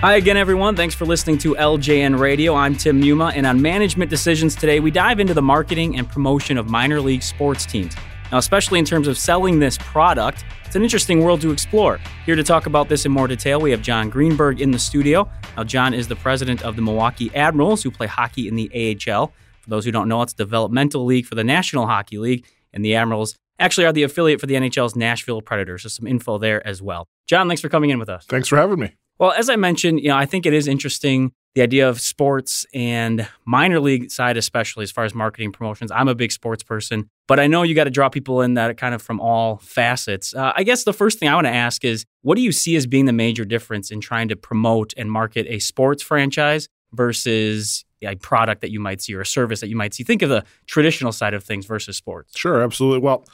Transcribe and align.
Hi 0.00 0.14
again, 0.16 0.38
everyone. 0.38 0.76
Thanks 0.76 0.94
for 0.94 1.04
listening 1.04 1.36
to 1.40 1.54
LJN 1.56 2.18
Radio. 2.18 2.54
I'm 2.54 2.74
Tim 2.74 3.02
Muma, 3.02 3.34
and 3.34 3.46
on 3.46 3.60
Management 3.60 4.08
Decisions 4.08 4.54
today, 4.54 4.80
we 4.80 4.90
dive 4.90 5.20
into 5.20 5.34
the 5.34 5.42
marketing 5.42 5.98
and 5.98 6.08
promotion 6.08 6.56
of 6.56 6.70
minor 6.70 7.02
league 7.02 7.22
sports 7.22 7.66
teams. 7.66 7.94
Now, 8.32 8.38
especially 8.38 8.78
in 8.78 8.86
terms 8.86 9.08
of 9.08 9.18
selling 9.18 9.58
this 9.58 9.76
product, 9.76 10.46
it's 10.64 10.74
an 10.74 10.82
interesting 10.82 11.22
world 11.22 11.42
to 11.42 11.50
explore. 11.50 12.00
Here 12.24 12.34
to 12.34 12.42
talk 12.42 12.64
about 12.64 12.88
this 12.88 13.04
in 13.04 13.12
more 13.12 13.28
detail, 13.28 13.60
we 13.60 13.72
have 13.72 13.82
John 13.82 14.08
Greenberg 14.08 14.62
in 14.62 14.70
the 14.70 14.78
studio. 14.78 15.28
Now, 15.58 15.64
John 15.64 15.92
is 15.92 16.08
the 16.08 16.16
president 16.16 16.62
of 16.62 16.76
the 16.76 16.82
Milwaukee 16.82 17.30
Admirals, 17.34 17.82
who 17.82 17.90
play 17.90 18.06
hockey 18.06 18.48
in 18.48 18.56
the 18.56 18.70
AHL. 18.72 19.34
For 19.60 19.68
those 19.68 19.84
who 19.84 19.92
don't 19.92 20.08
know, 20.08 20.22
it's 20.22 20.32
a 20.32 20.36
developmental 20.36 21.04
league 21.04 21.26
for 21.26 21.34
the 21.34 21.44
National 21.44 21.86
Hockey 21.86 22.16
League, 22.16 22.46
and 22.72 22.82
the 22.82 22.94
Admirals 22.94 23.36
actually 23.58 23.84
are 23.84 23.92
the 23.92 24.04
affiliate 24.04 24.40
for 24.40 24.46
the 24.46 24.54
NHL's 24.54 24.96
Nashville 24.96 25.42
Predators. 25.42 25.82
So, 25.82 25.90
some 25.90 26.06
info 26.06 26.38
there 26.38 26.66
as 26.66 26.80
well. 26.80 27.06
John, 27.26 27.48
thanks 27.48 27.60
for 27.60 27.68
coming 27.68 27.90
in 27.90 27.98
with 27.98 28.08
us. 28.08 28.24
Thanks 28.24 28.48
for 28.48 28.56
having 28.56 28.78
me. 28.78 28.94
Well, 29.20 29.32
as 29.32 29.50
I 29.50 29.56
mentioned, 29.56 30.00
you 30.00 30.08
know, 30.08 30.16
I 30.16 30.24
think 30.24 30.46
it 30.46 30.54
is 30.54 30.66
interesting 30.66 31.32
the 31.54 31.60
idea 31.60 31.86
of 31.86 32.00
sports 32.00 32.64
and 32.72 33.28
minor 33.44 33.78
league 33.78 34.10
side, 34.10 34.38
especially 34.38 34.82
as 34.82 34.90
far 34.90 35.04
as 35.04 35.14
marketing 35.14 35.52
promotions. 35.52 35.92
I'm 35.92 36.08
a 36.08 36.14
big 36.14 36.32
sports 36.32 36.62
person, 36.62 37.10
but 37.28 37.38
I 37.38 37.46
know 37.46 37.62
you 37.62 37.74
got 37.74 37.84
to 37.84 37.90
draw 37.90 38.08
people 38.08 38.40
in 38.40 38.54
that 38.54 38.78
kind 38.78 38.94
of 38.94 39.02
from 39.02 39.20
all 39.20 39.58
facets. 39.58 40.34
Uh, 40.34 40.52
I 40.56 40.62
guess 40.62 40.84
the 40.84 40.94
first 40.94 41.18
thing 41.18 41.28
I 41.28 41.34
want 41.34 41.46
to 41.46 41.52
ask 41.52 41.84
is 41.84 42.06
what 42.22 42.36
do 42.36 42.40
you 42.40 42.50
see 42.50 42.76
as 42.76 42.86
being 42.86 43.04
the 43.04 43.12
major 43.12 43.44
difference 43.44 43.90
in 43.90 44.00
trying 44.00 44.28
to 44.28 44.36
promote 44.36 44.94
and 44.96 45.12
market 45.12 45.46
a 45.50 45.58
sports 45.58 46.02
franchise 46.02 46.68
versus 46.92 47.84
a 48.00 48.14
product 48.14 48.62
that 48.62 48.70
you 48.70 48.80
might 48.80 49.02
see 49.02 49.14
or 49.14 49.20
a 49.20 49.26
service 49.26 49.60
that 49.60 49.68
you 49.68 49.76
might 49.76 49.92
see? 49.92 50.02
Think 50.02 50.22
of 50.22 50.30
the 50.30 50.44
traditional 50.66 51.12
side 51.12 51.34
of 51.34 51.44
things 51.44 51.66
versus 51.66 51.94
sports. 51.94 52.38
Sure, 52.38 52.62
absolutely. 52.62 53.00
Well, 53.00 53.26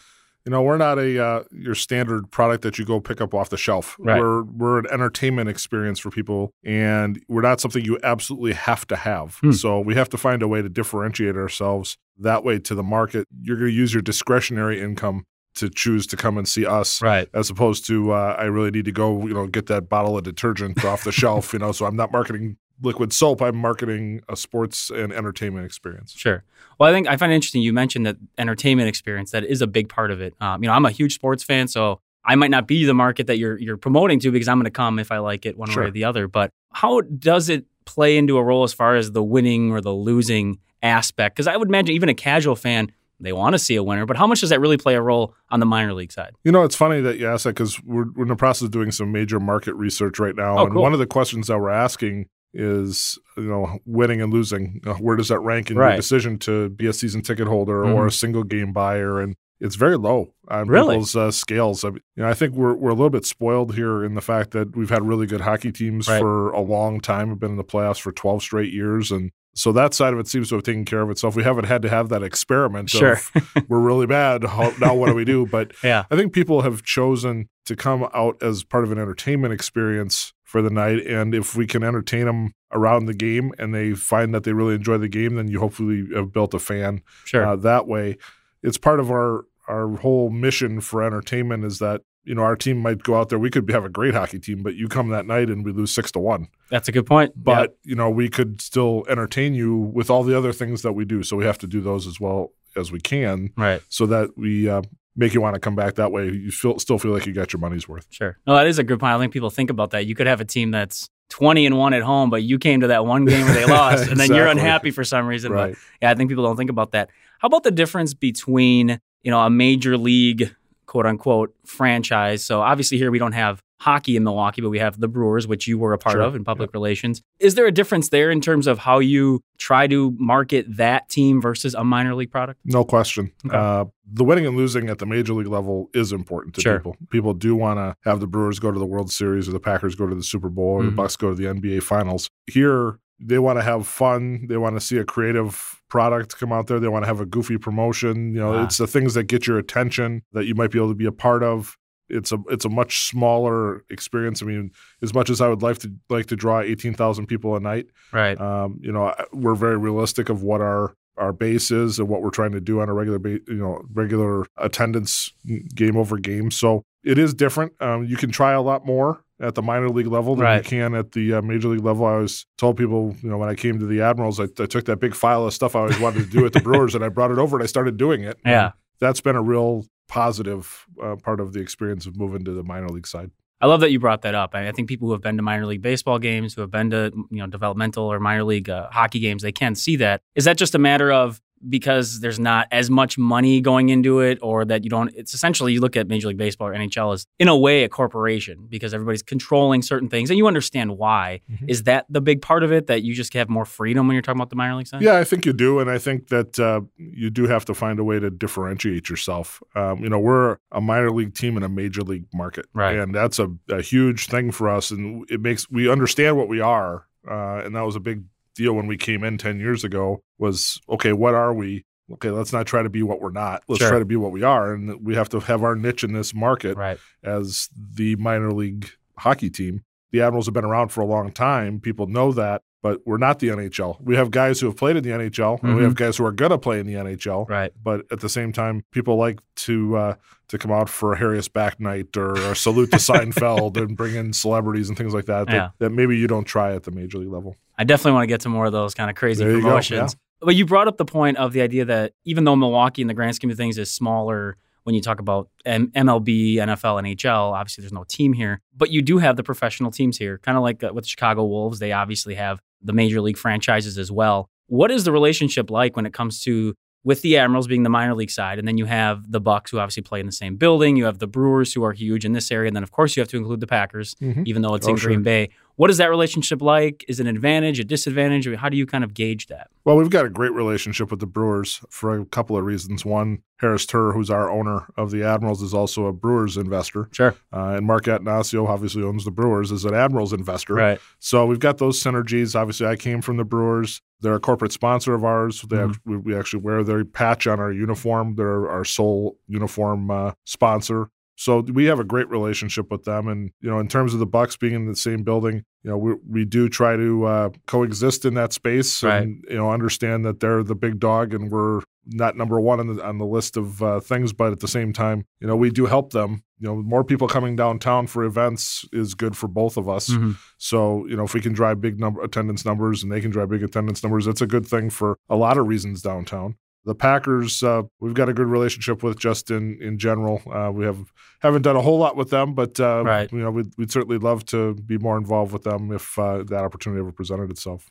you 0.46 0.50
know, 0.52 0.62
we're 0.62 0.76
not 0.76 0.98
a 0.98 1.22
uh, 1.22 1.42
your 1.50 1.74
standard 1.74 2.30
product 2.30 2.62
that 2.62 2.78
you 2.78 2.84
go 2.84 3.00
pick 3.00 3.20
up 3.20 3.34
off 3.34 3.50
the 3.50 3.56
shelf. 3.56 3.96
Right. 3.98 4.20
We're 4.20 4.44
we're 4.44 4.78
an 4.78 4.86
entertainment 4.92 5.48
experience 5.48 5.98
for 5.98 6.10
people, 6.10 6.52
and 6.64 7.20
we're 7.28 7.42
not 7.42 7.60
something 7.60 7.84
you 7.84 7.98
absolutely 8.04 8.52
have 8.52 8.86
to 8.86 8.96
have. 8.96 9.38
Hmm. 9.40 9.50
So 9.52 9.80
we 9.80 9.96
have 9.96 10.08
to 10.10 10.16
find 10.16 10.42
a 10.42 10.48
way 10.48 10.62
to 10.62 10.68
differentiate 10.68 11.36
ourselves 11.36 11.98
that 12.18 12.44
way 12.44 12.58
to 12.60 12.74
the 12.74 12.84
market. 12.84 13.26
You're 13.42 13.56
going 13.56 13.70
to 13.70 13.76
use 13.76 13.92
your 13.92 14.02
discretionary 14.02 14.80
income 14.80 15.24
to 15.56 15.68
choose 15.68 16.06
to 16.06 16.16
come 16.16 16.36
and 16.38 16.46
see 16.46 16.64
us, 16.66 17.00
Right. 17.02 17.28
as 17.34 17.48
opposed 17.50 17.86
to 17.86 18.12
uh, 18.12 18.36
I 18.38 18.44
really 18.44 18.70
need 18.70 18.84
to 18.84 18.92
go, 18.92 19.26
you 19.26 19.32
know, 19.34 19.46
get 19.46 19.66
that 19.66 19.88
bottle 19.88 20.16
of 20.16 20.22
detergent 20.24 20.84
off 20.84 21.02
the 21.02 21.12
shelf. 21.12 21.52
You 21.52 21.58
know, 21.58 21.72
so 21.72 21.86
I'm 21.86 21.96
not 21.96 22.12
marketing 22.12 22.58
liquid 22.82 23.12
soap. 23.12 23.42
I'm 23.42 23.56
marketing 23.56 24.22
a 24.28 24.36
sports 24.36 24.90
and 24.90 25.12
entertainment 25.12 25.66
experience. 25.66 26.12
Sure. 26.12 26.44
Well, 26.78 26.90
I 26.90 26.92
think 26.92 27.08
I 27.08 27.16
find 27.16 27.32
it 27.32 27.34
interesting 27.34 27.62
you 27.62 27.72
mentioned 27.72 28.06
that 28.06 28.16
entertainment 28.38 28.88
experience 28.88 29.30
that 29.30 29.44
is 29.44 29.62
a 29.62 29.66
big 29.66 29.88
part 29.88 30.10
of 30.10 30.20
it. 30.20 30.34
Um, 30.40 30.62
you 30.62 30.68
know, 30.68 30.74
I'm 30.74 30.84
a 30.84 30.90
huge 30.90 31.14
sports 31.14 31.42
fan, 31.42 31.68
so 31.68 32.00
I 32.24 32.34
might 32.34 32.50
not 32.50 32.66
be 32.66 32.84
the 32.84 32.94
market 32.94 33.28
that 33.28 33.38
you're 33.38 33.58
you're 33.58 33.76
promoting 33.76 34.20
to 34.20 34.30
because 34.30 34.48
I'm 34.48 34.58
going 34.58 34.64
to 34.64 34.70
come 34.70 34.98
if 34.98 35.12
I 35.12 35.18
like 35.18 35.46
it 35.46 35.56
one 35.56 35.74
way 35.74 35.84
or 35.84 35.90
the 35.90 36.04
other. 36.04 36.28
But 36.28 36.50
how 36.72 37.00
does 37.00 37.48
it 37.48 37.64
play 37.84 38.18
into 38.18 38.36
a 38.36 38.42
role 38.42 38.64
as 38.64 38.72
far 38.72 38.96
as 38.96 39.12
the 39.12 39.22
winning 39.22 39.70
or 39.70 39.80
the 39.80 39.92
losing 39.92 40.58
aspect? 40.82 41.36
Because 41.36 41.46
I 41.46 41.56
would 41.56 41.68
imagine 41.68 41.94
even 41.94 42.08
a 42.08 42.14
casual 42.14 42.56
fan 42.56 42.92
they 43.18 43.32
want 43.32 43.54
to 43.54 43.58
see 43.58 43.76
a 43.76 43.82
winner, 43.82 44.04
but 44.04 44.16
how 44.16 44.26
much 44.26 44.40
does 44.40 44.50
that 44.50 44.60
really 44.60 44.76
play 44.76 44.94
a 44.94 45.00
role 45.00 45.34
on 45.48 45.60
the 45.60 45.64
minor 45.66 45.94
league 45.94 46.12
side? 46.12 46.32
You 46.44 46.52
know, 46.52 46.64
it's 46.64 46.76
funny 46.76 47.00
that 47.00 47.18
you 47.18 47.26
ask 47.26 47.44
that 47.44 47.54
because 47.54 47.82
we're, 47.82 48.10
we're 48.12 48.24
in 48.24 48.28
the 48.28 48.36
process 48.36 48.66
of 48.66 48.72
doing 48.72 48.90
some 48.90 49.10
major 49.10 49.40
market 49.40 49.74
research 49.74 50.18
right 50.18 50.36
now. 50.36 50.58
Oh, 50.58 50.64
and 50.64 50.74
cool. 50.74 50.82
one 50.82 50.92
of 50.92 50.98
the 50.98 51.06
questions 51.06 51.46
that 51.46 51.58
we're 51.58 51.70
asking 51.70 52.28
is, 52.56 53.18
you 53.36 53.44
know, 53.44 53.78
winning 53.84 54.20
and 54.22 54.32
losing. 54.32 54.80
Uh, 54.86 54.94
where 54.94 55.16
does 55.16 55.28
that 55.28 55.38
rank 55.40 55.70
in 55.70 55.76
Right. 55.76 55.90
your 55.90 55.96
decision 55.96 56.38
to 56.40 56.68
be 56.70 56.86
a 56.86 56.92
season 56.92 57.22
ticket 57.22 57.46
holder 57.46 57.84
or 57.84 58.04
Mhm. 58.04 58.06
a 58.08 58.10
single 58.10 58.42
game 58.44 58.72
buyer? 58.72 59.20
And 59.20 59.36
it's 59.60 59.76
very 59.76 59.96
low 59.96 60.34
on 60.48 60.68
Really? 60.68 60.94
people's 60.96 61.14
uh, 61.16 61.30
scales. 61.30 61.84
I, 61.84 61.90
mean, 61.90 62.00
you 62.16 62.22
know, 62.22 62.28
I 62.28 62.34
think 62.34 62.54
we're, 62.54 62.74
we're 62.74 62.90
a 62.90 62.94
little 62.94 63.10
bit 63.10 63.24
spoiled 63.24 63.74
here 63.74 64.02
in 64.04 64.14
the 64.14 64.20
fact 64.20 64.50
that 64.52 64.76
we've 64.76 64.90
had 64.90 65.06
really 65.06 65.26
good 65.26 65.42
hockey 65.42 65.72
teams 65.72 66.08
Right. 66.08 66.20
for 66.20 66.50
a 66.50 66.60
long 66.60 67.00
time. 67.00 67.28
We've 67.28 67.38
been 67.40 67.52
in 67.52 67.56
the 67.56 67.64
playoffs 67.64 68.00
for 68.00 68.12
12 68.12 68.42
straight 68.42 68.72
years. 68.72 69.10
And 69.10 69.30
so 69.54 69.72
that 69.72 69.94
side 69.94 70.12
of 70.12 70.18
it 70.18 70.28
seems 70.28 70.50
to 70.50 70.56
have 70.56 70.64
taken 70.64 70.84
care 70.84 71.00
of 71.00 71.08
itself. 71.10 71.34
We 71.34 71.42
haven't 71.42 71.64
had 71.64 71.80
to 71.82 71.88
have 71.88 72.10
that 72.10 72.22
experiment 72.22 72.90
Sure. 72.90 73.12
of 73.12 73.30
we're 73.68 73.80
really 73.80 74.06
bad. 74.06 74.44
How, 74.44 74.72
now 74.80 74.94
what 74.94 75.06
do 75.08 75.14
we 75.14 75.24
do? 75.24 75.46
But 75.46 75.72
Yeah. 75.82 76.04
I 76.10 76.16
think 76.16 76.32
people 76.34 76.60
have 76.62 76.82
chosen 76.82 77.48
to 77.64 77.74
come 77.74 78.06
out 78.14 78.36
as 78.42 78.62
part 78.62 78.84
of 78.84 78.92
an 78.92 78.98
entertainment 78.98 79.54
experience 79.54 80.32
for 80.46 80.62
the 80.62 80.70
night. 80.70 81.04
And 81.06 81.34
if 81.34 81.54
we 81.56 81.66
can 81.66 81.82
entertain 81.82 82.24
them 82.26 82.52
around 82.72 83.06
the 83.06 83.14
game 83.14 83.52
and 83.58 83.74
they 83.74 83.92
find 83.92 84.32
that 84.32 84.44
they 84.44 84.52
really 84.52 84.76
enjoy 84.76 84.96
the 84.96 85.08
game, 85.08 85.34
then 85.34 85.48
you 85.48 85.58
hopefully 85.58 86.06
have 86.14 86.32
built 86.32 86.54
a 86.54 86.58
fan 86.58 87.02
Sure. 87.24 87.44
uh, 87.44 87.56
that 87.56 87.86
way. 87.86 88.16
It's 88.62 88.78
part 88.78 89.00
of 89.00 89.10
our 89.10 89.44
our 89.68 89.96
whole 89.96 90.30
mission 90.30 90.80
for 90.80 91.02
entertainment 91.02 91.64
is 91.64 91.80
that 91.80 92.02
you 92.22 92.34
know 92.36 92.42
our 92.42 92.54
team 92.54 92.78
might 92.78 93.02
go 93.02 93.16
out 93.16 93.28
there. 93.28 93.38
We 93.38 93.50
could 93.50 93.68
have 93.70 93.84
a 93.84 93.88
great 93.88 94.14
hockey 94.14 94.38
team, 94.38 94.62
but 94.62 94.76
you 94.76 94.86
come 94.88 95.08
that 95.08 95.26
night 95.26 95.48
and 95.50 95.64
we 95.64 95.72
lose 95.72 95.92
six 95.92 96.12
to 96.12 96.20
one. 96.20 96.46
That's 96.70 96.88
a 96.88 96.92
good 96.92 97.06
point. 97.06 97.32
But 97.36 97.76
you 97.82 97.96
know 97.96 98.08
we 98.08 98.28
could 98.28 98.60
still 98.60 99.04
entertain 99.08 99.54
you 99.54 99.76
with 99.76 100.08
all 100.10 100.22
the 100.22 100.38
other 100.38 100.52
things 100.52 100.82
that 100.82 100.92
we 100.92 101.04
do. 101.04 101.24
So 101.24 101.36
we 101.36 101.44
have 101.44 101.58
to 101.58 101.66
do 101.66 101.80
those 101.80 102.06
as 102.06 102.20
well 102.20 102.52
as 102.76 102.92
we 102.92 103.00
can, 103.00 103.50
right. 103.56 103.82
so 103.88 104.06
that 104.06 104.36
we 104.36 104.68
uh, 104.68 104.82
make 105.16 105.34
you 105.34 105.40
want 105.40 105.54
to 105.54 105.60
come 105.60 105.74
back. 105.74 105.94
That 105.94 106.12
way, 106.12 106.26
you 106.30 106.50
feel 106.50 106.78
still 106.78 106.98
feel 106.98 107.12
like 107.12 107.26
you 107.26 107.32
got 107.32 107.52
your 107.52 107.60
money's 107.60 107.88
worth. 107.88 108.06
Sure. 108.10 108.38
No, 108.46 108.54
that 108.54 108.66
is 108.66 108.78
a 108.78 108.84
good 108.84 109.00
point. 109.00 109.12
I 109.12 109.18
think 109.18 109.32
people 109.32 109.50
think 109.50 109.70
about 109.70 109.90
that. 109.90 110.06
You 110.06 110.14
could 110.14 110.26
have 110.26 110.40
a 110.40 110.44
team 110.44 110.70
that's 110.70 111.08
20 111.30 111.66
and 111.66 111.76
1 111.76 111.92
at 111.94 112.02
home, 112.02 112.30
but 112.30 112.42
you 112.42 112.58
came 112.58 112.80
to 112.82 112.86
that 112.88 113.04
one 113.04 113.24
game 113.24 113.44
where 113.44 113.54
they 113.54 113.64
lost, 113.72 114.08
and 114.08 114.18
then 114.20 114.32
you're 114.32 114.46
unhappy 114.46 114.90
for 114.92 115.02
some 115.04 115.26
reason. 115.26 115.50
But 115.52 115.56
Right. 115.70 115.76
yeah, 116.02 116.10
I 116.10 116.14
think 116.14 116.30
people 116.30 116.44
don't 116.44 116.56
think 116.56 116.70
about 116.70 116.92
that. 116.92 117.10
How 117.40 117.46
about 117.46 117.64
the 117.64 117.70
difference 117.72 118.14
between, 118.14 119.00
you 119.22 119.30
know, 119.30 119.40
a 119.40 119.50
major 119.50 119.96
league 119.98 120.54
quote 120.86 121.04
unquote 121.06 121.54
franchise? 121.66 122.44
So 122.44 122.60
obviously 122.60 122.96
here 122.98 123.10
we 123.10 123.18
don't 123.18 123.32
have 123.32 123.60
hockey 123.80 124.16
in 124.16 124.24
Milwaukee, 124.24 124.62
but 124.62 124.70
we 124.70 124.78
have 124.78 124.98
the 125.00 125.08
Brewers, 125.08 125.46
which 125.46 125.66
you 125.66 125.78
were 125.78 125.92
a 125.92 125.98
part 125.98 126.14
Sure. 126.14 126.22
of 126.22 126.34
in 126.34 126.44
public 126.44 126.72
relations. 126.72 127.22
Is 127.40 127.54
there 127.56 127.66
a 127.66 127.72
difference 127.72 128.08
there 128.08 128.30
in 128.30 128.40
terms 128.40 128.66
of 128.66 128.78
how 128.78 128.98
you 129.00 129.40
try 129.58 129.86
to 129.86 130.14
market 130.18 130.64
that 130.76 131.08
team 131.08 131.40
versus 131.42 131.74
a 131.74 131.84
minor 131.84 132.14
league 132.14 132.30
product? 132.30 132.60
No 132.64 132.84
question. 132.84 133.32
Okay. 133.46 133.56
Uh, 133.56 133.84
the 134.10 134.24
winning 134.24 134.46
and 134.46 134.56
losing 134.56 134.88
at 134.88 134.98
the 134.98 135.06
major 135.06 135.34
league 135.34 135.46
level 135.46 135.90
is 135.94 136.12
important 136.12 136.54
to 136.54 136.60
Sure. 136.62 136.78
people. 136.78 136.96
People 137.10 137.34
do 137.34 137.54
want 137.54 137.78
to 137.78 137.94
have 138.08 138.20
the 138.20 138.26
Brewers 138.26 138.58
go 138.58 138.72
to 138.72 138.78
the 138.78 138.86
World 138.86 139.10
Series 139.10 139.48
or 139.48 139.52
the 139.52 139.60
Packers 139.60 139.94
go 139.94 140.06
to 140.06 140.14
the 140.14 140.22
Super 140.22 140.48
Bowl 140.48 140.64
or 140.76 140.82
Mhm. 140.82 140.86
the 140.86 140.92
Bucks 140.92 141.16
go 141.16 141.30
to 141.30 141.34
the 141.34 141.46
NBA 141.46 141.80
Finals. 141.82 142.30
Here, 142.46 142.98
they 143.20 143.38
want 143.38 143.58
to 143.58 143.62
have 143.62 143.86
fun. 143.86 144.46
They 144.48 144.56
want 144.56 144.76
to 144.76 144.80
see 144.80 144.96
a 144.98 145.04
creative 145.04 145.80
product 145.88 146.38
come 146.38 146.52
out 146.52 146.66
there. 146.66 146.78
They 146.80 146.88
want 146.88 147.02
to 147.04 147.06
have 147.06 147.20
a 147.20 147.26
goofy 147.26 147.56
promotion. 147.58 148.32
You 148.34 148.40
know, 148.40 148.54
Ah. 148.54 148.64
it's 148.64 148.76
the 148.78 148.86
things 148.86 149.14
that 149.14 149.24
get 149.24 149.46
your 149.46 149.58
attention 149.58 150.22
that 150.32 150.46
you 150.46 150.54
might 150.54 150.70
be 150.70 150.78
able 150.78 150.88
to 150.90 150.94
be 150.94 151.06
a 151.06 151.12
part 151.12 151.42
of. 151.42 151.76
It's 152.08 152.32
a 152.32 152.38
it's 152.48 152.64
a 152.64 152.68
much 152.68 153.00
smaller 153.08 153.84
experience. 153.90 154.42
I 154.42 154.46
mean, 154.46 154.70
as 155.02 155.12
much 155.14 155.30
as 155.30 155.40
I 155.40 155.48
would 155.48 155.62
like 155.62 155.78
to 155.78 155.92
like 156.08 156.26
to 156.26 156.36
draw 156.36 156.60
eighteen 156.60 156.94
thousand 156.94 157.26
people 157.26 157.56
a 157.56 157.60
night, 157.60 157.86
Right. 158.12 158.40
um, 158.40 158.78
you 158.82 158.92
know, 158.92 159.14
we're 159.32 159.54
very 159.54 159.76
realistic 159.76 160.28
of 160.28 160.42
what 160.42 160.60
our 160.60 160.94
our 161.18 161.32
base 161.32 161.70
is 161.70 161.98
and 161.98 162.08
what 162.08 162.20
we're 162.22 162.30
trying 162.30 162.52
to 162.52 162.60
do 162.60 162.78
on 162.80 162.90
a 162.90 162.94
regular, 162.94 163.18
ba- 163.18 163.40
you 163.48 163.54
know, 163.54 163.80
regular 163.94 164.44
attendance 164.58 165.32
game 165.74 165.96
over 165.96 166.18
game. 166.18 166.50
So 166.50 166.82
it 167.04 167.16
is 167.18 167.32
different. 167.32 167.72
Um, 167.80 168.04
you 168.04 168.16
can 168.16 168.30
try 168.30 168.52
a 168.52 168.60
lot 168.60 168.84
more 168.84 169.22
at 169.40 169.54
the 169.54 169.62
minor 169.62 169.88
league 169.88 170.06
level 170.08 170.34
than 170.36 170.44
Right. 170.44 170.62
you 170.62 170.68
can 170.68 170.94
at 170.94 171.12
the 171.12 171.34
uh, 171.34 171.42
major 171.42 171.68
league 171.68 171.84
level. 171.84 172.04
I 172.04 172.12
always 172.14 172.44
told 172.58 172.76
people, 172.76 173.16
you 173.22 173.30
know, 173.30 173.38
when 173.38 173.48
I 173.48 173.54
came 173.54 173.78
to 173.78 173.86
the 173.86 174.02
Admirals, 174.02 174.38
I, 174.38 174.44
I 174.58 174.66
took 174.66 174.84
that 174.86 174.98
big 175.00 175.14
file 175.14 175.46
of 175.46 175.54
stuff 175.54 175.74
I 175.74 175.80
always 175.80 175.98
wanted 175.98 176.24
to 176.24 176.30
do 176.30 176.44
at 176.44 176.52
the 176.52 176.60
Brewers 176.66 176.94
and 176.94 177.02
I 177.02 177.08
brought 177.08 177.30
it 177.30 177.38
over 177.38 177.56
and 177.56 177.62
I 177.62 177.66
started 177.66 177.96
doing 177.96 178.22
it. 178.22 178.38
Yeah. 178.44 178.64
And 178.66 178.72
that's 179.00 179.20
been 179.22 179.36
a 179.36 179.42
real 179.42 179.86
positive 180.08 180.86
uh, 181.02 181.16
part 181.16 181.40
of 181.40 181.52
the 181.52 181.60
experience 181.60 182.06
of 182.06 182.16
moving 182.16 182.44
to 182.44 182.52
the 182.52 182.62
minor 182.62 182.88
league 182.88 183.06
side. 183.06 183.30
I 183.60 183.66
love 183.66 183.80
that 183.80 183.90
you 183.90 183.98
brought 183.98 184.22
that 184.22 184.34
up. 184.34 184.54
I 184.54 184.70
think 184.72 184.86
people 184.86 185.08
who 185.08 185.12
have 185.12 185.22
been 185.22 185.38
to 185.38 185.42
minor 185.42 185.64
league 185.64 185.80
baseball 185.80 186.18
games, 186.18 186.54
who 186.54 186.60
have 186.60 186.70
been 186.70 186.90
to 186.90 187.10
you 187.30 187.38
know 187.38 187.46
developmental 187.46 188.04
or 188.04 188.20
minor 188.20 188.44
league 188.44 188.68
uh, 188.68 188.90
hockey 188.90 189.18
games, 189.18 189.42
they 189.42 189.52
can 189.52 189.74
see 189.74 189.96
that. 189.96 190.20
Is 190.34 190.44
that 190.44 190.58
just 190.58 190.74
a 190.74 190.78
matter 190.78 191.10
of 191.10 191.40
because 191.68 192.20
there's 192.20 192.38
not 192.38 192.66
as 192.70 192.90
much 192.90 193.16
money 193.18 193.60
going 193.60 193.88
into 193.88 194.20
it, 194.20 194.38
or 194.42 194.64
that 194.64 194.84
you 194.84 194.90
don't? 194.90 195.12
It's 195.16 195.34
essentially 195.34 195.72
you 195.72 195.80
look 195.80 195.96
at 195.96 196.08
Major 196.08 196.28
League 196.28 196.36
Baseball 196.36 196.68
or 196.68 196.74
NHL 196.74 197.14
as 197.14 197.26
in 197.38 197.48
a 197.48 197.56
way 197.56 197.84
a 197.84 197.88
corporation 197.88 198.66
because 198.68 198.92
everybody's 198.94 199.22
controlling 199.22 199.82
certain 199.82 200.08
things, 200.08 200.30
and 200.30 200.36
you 200.38 200.46
understand 200.46 200.96
why. 200.98 201.40
Mhm. 201.50 201.68
Is 201.68 201.84
that 201.84 202.06
the 202.08 202.20
big 202.20 202.42
part 202.42 202.62
of 202.62 202.72
it 202.72 202.86
that 202.86 203.02
you 203.02 203.14
just 203.14 203.32
have 203.34 203.48
more 203.48 203.64
freedom 203.64 204.06
when 204.06 204.14
you're 204.14 204.22
talking 204.22 204.38
about 204.40 204.50
the 204.50 204.56
minor 204.56 204.76
league 204.76 204.86
side? 204.86 205.02
Yeah, 205.02 205.16
I 205.16 205.24
think 205.24 205.46
you 205.46 205.52
do, 205.52 205.78
and 205.80 205.90
I 205.90 205.98
think 205.98 206.28
that 206.28 206.58
uh, 206.58 206.80
you 206.96 207.30
do 207.30 207.46
have 207.46 207.64
to 207.66 207.74
find 207.74 207.98
a 207.98 208.04
way 208.04 208.18
to 208.20 208.30
differentiate 208.30 209.08
yourself. 209.08 209.62
Um, 209.74 210.02
you 210.02 210.08
know, 210.08 210.18
we're 210.18 210.58
a 210.72 210.80
minor 210.80 211.10
league 211.10 211.34
team 211.34 211.56
in 211.56 211.62
a 211.62 211.68
major 211.68 212.02
league 212.02 212.26
market, 212.32 212.66
Right. 212.74 212.96
And 212.96 213.14
that's 213.14 213.38
a, 213.38 213.48
a 213.70 213.80
huge 213.82 214.26
thing 214.26 214.50
for 214.50 214.68
us, 214.68 214.90
and 214.90 215.28
it 215.30 215.40
makes 215.40 215.70
we 215.70 215.88
understand 215.90 216.36
what 216.36 216.48
we 216.48 216.60
are, 216.60 217.06
uh, 217.30 217.62
and 217.64 217.74
that 217.74 217.82
was 217.82 217.96
a 217.96 218.00
big 218.00 218.24
deal 218.56 218.72
when 218.72 218.86
we 218.86 218.96
came 218.96 219.22
in 219.22 219.38
ten 219.38 219.60
years 219.60 219.84
ago. 219.84 220.22
Was 220.38 220.80
okay, 220.88 221.12
what 221.12 221.34
are 221.34 221.54
we? 221.54 221.84
Okay, 222.12 222.30
let's 222.30 222.52
not 222.52 222.66
try 222.66 222.82
to 222.82 222.88
be 222.88 223.02
what 223.02 223.20
we're 223.20 223.30
not. 223.30 223.62
Let's 223.68 223.80
Sure. 223.80 223.90
try 223.90 223.98
to 223.98 224.04
be 224.04 224.16
what 224.16 224.30
we 224.32 224.42
are, 224.42 224.72
and 224.72 225.04
we 225.04 225.14
have 225.16 225.28
to 225.30 225.40
have 225.40 225.62
our 225.62 225.74
niche 225.74 226.04
in 226.04 226.12
this 226.12 226.34
market 226.34 226.76
Right. 226.76 226.98
as 227.22 227.68
the 227.76 228.14
minor 228.16 228.52
league 228.52 228.90
hockey 229.18 229.50
team. 229.50 229.82
The 230.12 230.20
Admirals 230.22 230.46
have 230.46 230.54
been 230.54 230.64
around 230.64 230.88
for 230.90 231.00
a 231.00 231.06
long 231.06 231.32
time. 231.32 231.80
People 231.80 232.06
know 232.06 232.30
that, 232.32 232.62
but 232.86 233.00
we're 233.04 233.16
not 233.18 233.38
the 233.40 233.48
NHL. 233.48 233.96
We 234.00 234.14
have 234.16 234.30
guys 234.30 234.60
who 234.60 234.66
have 234.66 234.76
played 234.76 234.96
in 234.96 235.02
the 235.02 235.10
NHL, 235.10 235.58
and 235.62 235.74
we 235.74 235.80
Mhm. 235.80 235.84
have 235.84 235.94
guys 235.96 236.16
who 236.18 236.24
are 236.24 236.32
going 236.32 236.50
to 236.52 236.58
play 236.58 236.78
in 236.78 236.86
the 236.86 236.94
NHL. 236.94 237.46
Right. 237.48 237.72
But 237.82 238.06
at 238.12 238.20
the 238.20 238.28
same 238.28 238.52
time, 238.52 238.84
people 238.92 239.16
like 239.16 239.40
to 239.66 239.96
uh, 239.96 240.14
to 240.48 240.58
come 240.58 240.70
out 240.70 240.88
for 240.88 241.12
a 241.12 241.18
Harrius 241.18 241.48
back 241.48 241.80
night 241.80 242.16
or 242.16 242.34
a 242.34 242.54
salute 242.54 242.90
to 242.92 242.96
Seinfeld 243.10 243.76
and 243.76 243.96
bring 243.96 244.14
in 244.14 244.32
celebrities 244.32 244.88
and 244.88 244.96
things 244.96 245.12
like 245.12 245.24
that, 245.26 245.46
that 245.48 245.52
Yeah. 245.54 245.68
that 245.80 245.90
maybe 245.90 246.16
you 246.16 246.28
don't 246.28 246.44
try 246.44 246.74
at 246.74 246.84
the 246.84 246.92
major 246.92 247.18
league 247.18 247.32
level. 247.32 247.56
I 247.76 247.82
definitely 247.84 248.12
want 248.12 248.22
to 248.24 248.28
get 248.28 248.40
to 248.42 248.48
more 248.48 248.66
of 248.66 248.72
those 248.72 248.94
kind 248.94 249.10
of 249.10 249.16
crazy 249.16 249.42
There 249.42 249.54
you 249.54 249.62
go, 249.62 249.68
promotions. 249.68 250.16
But 250.40 250.54
you 250.54 250.64
brought 250.66 250.86
up 250.86 250.96
the 250.98 251.04
point 251.04 251.36
of 251.38 251.52
the 251.52 251.62
idea 251.62 251.84
that 251.86 252.12
even 252.24 252.44
though 252.44 252.54
Milwaukee, 252.54 253.02
in 253.02 253.08
the 253.08 253.14
grand 253.14 253.34
scheme 253.34 253.50
of 253.50 253.56
things, 253.56 253.78
is 253.78 253.90
smaller 253.90 254.56
when 254.84 254.94
you 254.94 255.00
talk 255.00 255.18
about 255.18 255.48
M- 255.64 255.90
MLB, 255.96 256.56
NFL, 256.58 257.00
NHL, 257.02 257.52
obviously 257.52 257.82
there's 257.82 257.92
no 257.92 258.04
team 258.08 258.32
here, 258.34 258.60
but 258.76 258.90
you 258.92 259.02
do 259.02 259.18
have 259.18 259.34
the 259.36 259.42
professional 259.42 259.90
teams 259.90 260.16
here, 260.18 260.38
kind 260.38 260.56
of 260.56 260.62
like 260.62 260.84
uh, 260.84 260.92
with 260.94 261.02
the 261.04 261.08
Chicago 261.08 261.44
Wolves. 261.44 261.80
They 261.80 261.90
obviously 261.90 262.36
have 262.36 262.60
the 262.82 262.92
major 262.92 263.20
league 263.20 263.36
franchises 263.38 263.98
as 263.98 264.10
well. 264.12 264.48
What 264.68 264.90
is 264.90 265.04
the 265.04 265.12
relationship 265.12 265.70
like 265.70 265.96
when 265.96 266.06
it 266.06 266.12
comes 266.12 266.42
to 266.42 266.74
with 267.04 267.22
the 267.22 267.36
Admirals 267.36 267.68
being 267.68 267.84
the 267.84 267.88
minor 267.88 268.14
league 268.16 268.30
side, 268.32 268.58
and 268.58 268.66
then 268.66 268.78
you 268.78 268.84
have 268.84 269.30
the 269.30 269.40
Bucks 269.40 269.70
who 269.70 269.78
obviously 269.78 270.02
play 270.02 270.18
in 270.18 270.26
the 270.26 270.32
same 270.32 270.56
building. 270.56 270.96
You 270.96 271.04
have 271.04 271.20
the 271.20 271.28
Brewers 271.28 271.72
who 271.72 271.84
are 271.84 271.92
huge 271.92 272.24
in 272.24 272.32
this 272.32 272.50
area, 272.50 272.66
and 272.66 272.74
then 272.74 272.82
of 272.82 272.90
course 272.90 273.16
you 273.16 273.20
have 273.20 273.28
to 273.28 273.36
include 273.36 273.60
the 273.60 273.66
Packers, 273.68 274.16
Mhm. 274.16 274.44
even 274.44 274.62
though 274.62 274.74
it's 274.74 274.88
Oh, 274.88 274.90
in 274.90 274.96
sure. 274.96 275.10
Green 275.10 275.22
Bay. 275.22 275.50
What 275.76 275.90
is 275.90 275.98
that 275.98 276.08
relationship 276.08 276.62
like? 276.62 277.04
Is 277.06 277.20
it 277.20 277.26
an 277.26 277.36
advantage, 277.36 277.78
a 277.78 277.84
disadvantage? 277.84 278.48
How 278.56 278.70
do 278.70 278.78
you 278.78 278.86
kind 278.86 279.04
of 279.04 279.12
gauge 279.12 279.46
that? 279.48 279.68
Well, 279.84 279.96
we've 279.96 280.08
got 280.10 280.24
a 280.24 280.30
great 280.30 280.52
relationship 280.52 281.10
with 281.10 281.20
the 281.20 281.26
Brewers 281.26 281.82
for 281.90 282.18
a 282.18 282.24
couple 282.24 282.56
of 282.56 282.64
reasons. 282.64 283.04
One, 283.04 283.42
Harris 283.58 283.84
Turer, 283.84 284.14
who's 284.14 284.30
our 284.30 284.50
owner 284.50 284.86
of 284.96 285.10
the 285.10 285.22
Admirals, 285.22 285.60
is 285.62 285.74
also 285.74 286.06
a 286.06 286.12
Brewers 286.14 286.56
investor. 286.56 287.08
Sure. 287.12 287.34
Uh, 287.52 287.74
and 287.76 287.86
Mark 287.86 288.04
Attanasio 288.04 288.66
obviously 288.66 289.02
owns 289.02 289.26
the 289.26 289.30
Brewers, 289.30 289.70
is 289.70 289.84
an 289.84 289.94
Admirals 289.94 290.32
investor. 290.32 290.74
Right. 290.74 290.98
So 291.18 291.44
we've 291.44 291.60
got 291.60 291.76
those 291.76 292.02
synergies. 292.02 292.58
Obviously, 292.58 292.86
I 292.86 292.96
came 292.96 293.20
from 293.20 293.36
the 293.36 293.44
Brewers. 293.44 294.00
They're 294.22 294.34
a 294.34 294.40
corporate 294.40 294.72
sponsor 294.72 295.12
of 295.12 295.24
ours. 295.24 295.60
They 295.68 295.76
Mhm. 295.76 295.90
act- 295.90 296.00
we, 296.06 296.16
we 296.16 296.34
actually 296.34 296.62
wear 296.62 296.82
their 296.84 297.04
patch 297.04 297.46
on 297.46 297.60
our 297.60 297.70
uniform. 297.70 298.36
They're 298.36 298.68
our 298.70 298.84
sole 298.86 299.38
uniform 299.46 300.10
uh, 300.10 300.32
sponsor. 300.44 301.10
So 301.36 301.60
we 301.60 301.84
have 301.84 302.00
a 302.00 302.04
great 302.04 302.28
relationship 302.30 302.90
with 302.90 303.04
them. 303.04 303.28
And 303.28 303.50
you 303.60 303.70
know, 303.70 303.78
in 303.78 303.88
terms 303.88 304.14
of 304.14 304.20
the 304.20 304.26
Bucks 304.26 304.56
being 304.56 304.74
in 304.74 304.86
the 304.86 304.96
same 304.96 305.22
building, 305.22 305.64
you 305.82 305.90
know, 305.90 305.98
we 305.98 306.14
we 306.28 306.44
do 306.44 306.68
try 306.68 306.96
to 306.96 307.24
uh, 307.26 307.50
coexist 307.66 308.24
in 308.24 308.34
that 308.34 308.52
space 308.52 309.02
and 309.20 309.44
you 309.48 309.56
know 309.56 309.70
understand 309.70 310.24
that 310.24 310.40
they're 310.40 310.62
the 310.62 310.74
big 310.74 310.98
dog 310.98 311.34
and 311.34 311.50
we're 311.50 311.82
not 312.08 312.36
number 312.36 312.60
one 312.60 312.80
on 312.80 312.86
the 312.96 313.04
on 313.04 313.18
the 313.18 313.26
list 313.26 313.56
of 313.56 313.82
uh, 313.82 314.00
things. 314.00 314.32
But 314.32 314.52
at 314.52 314.60
the 314.60 314.68
same 314.68 314.92
time, 314.92 315.26
you 315.40 315.46
know, 315.46 315.56
we 315.56 315.70
do 315.70 315.86
help 315.86 316.12
them. 316.12 316.42
You 316.58 316.68
know, 316.68 316.76
more 316.76 317.04
people 317.04 317.28
coming 317.28 317.54
downtown 317.54 318.06
for 318.06 318.24
events 318.24 318.86
is 318.90 319.12
good 319.14 319.36
for 319.36 319.46
both 319.46 319.76
of 319.76 319.90
us. 319.90 320.08
Mhm. 320.08 320.36
So, 320.56 321.04
you 321.06 321.14
know, 321.14 321.24
if 321.24 321.34
we 321.34 321.42
can 321.42 321.52
drive 321.52 321.82
big 321.82 322.00
number 322.00 322.22
attendance 322.22 322.64
numbers 322.64 323.02
and 323.02 323.12
they 323.12 323.20
can 323.20 323.30
drive 323.30 323.50
big 323.50 323.62
attendance 323.62 324.02
numbers, 324.02 324.26
it's 324.26 324.40
a 324.40 324.46
good 324.46 324.66
thing 324.66 324.88
for 324.88 325.18
a 325.28 325.36
lot 325.36 325.58
of 325.58 325.66
reasons 325.68 326.00
downtown. 326.00 326.54
The 326.86 326.94
Packers, 326.94 327.62
uh, 327.64 327.82
we've 328.00 328.14
got 328.14 328.28
a 328.28 328.32
good 328.32 328.46
relationship 328.46 329.02
with 329.02 329.18
just 329.18 329.50
in 329.50 329.76
in 329.82 329.98
general. 329.98 330.40
Uh, 330.46 330.70
we 330.72 330.84
have 330.84 331.12
haven't 331.40 331.62
done 331.62 331.74
a 331.76 331.82
whole 331.82 331.98
lot 331.98 332.16
with 332.16 332.30
them, 332.30 332.54
but 332.54 332.78
uh, 332.78 333.02
Right. 333.04 333.30
you 333.32 333.40
know, 333.40 333.50
we'd, 333.50 333.72
we'd 333.76 333.90
certainly 333.90 334.18
love 334.18 334.44
to 334.46 334.74
be 334.74 334.96
more 334.96 335.18
involved 335.18 335.52
with 335.52 335.64
them 335.64 335.90
if 335.92 336.16
uh, 336.18 336.44
that 336.44 336.64
opportunity 336.64 337.00
ever 337.00 337.10
presented 337.12 337.50
itself. 337.50 337.90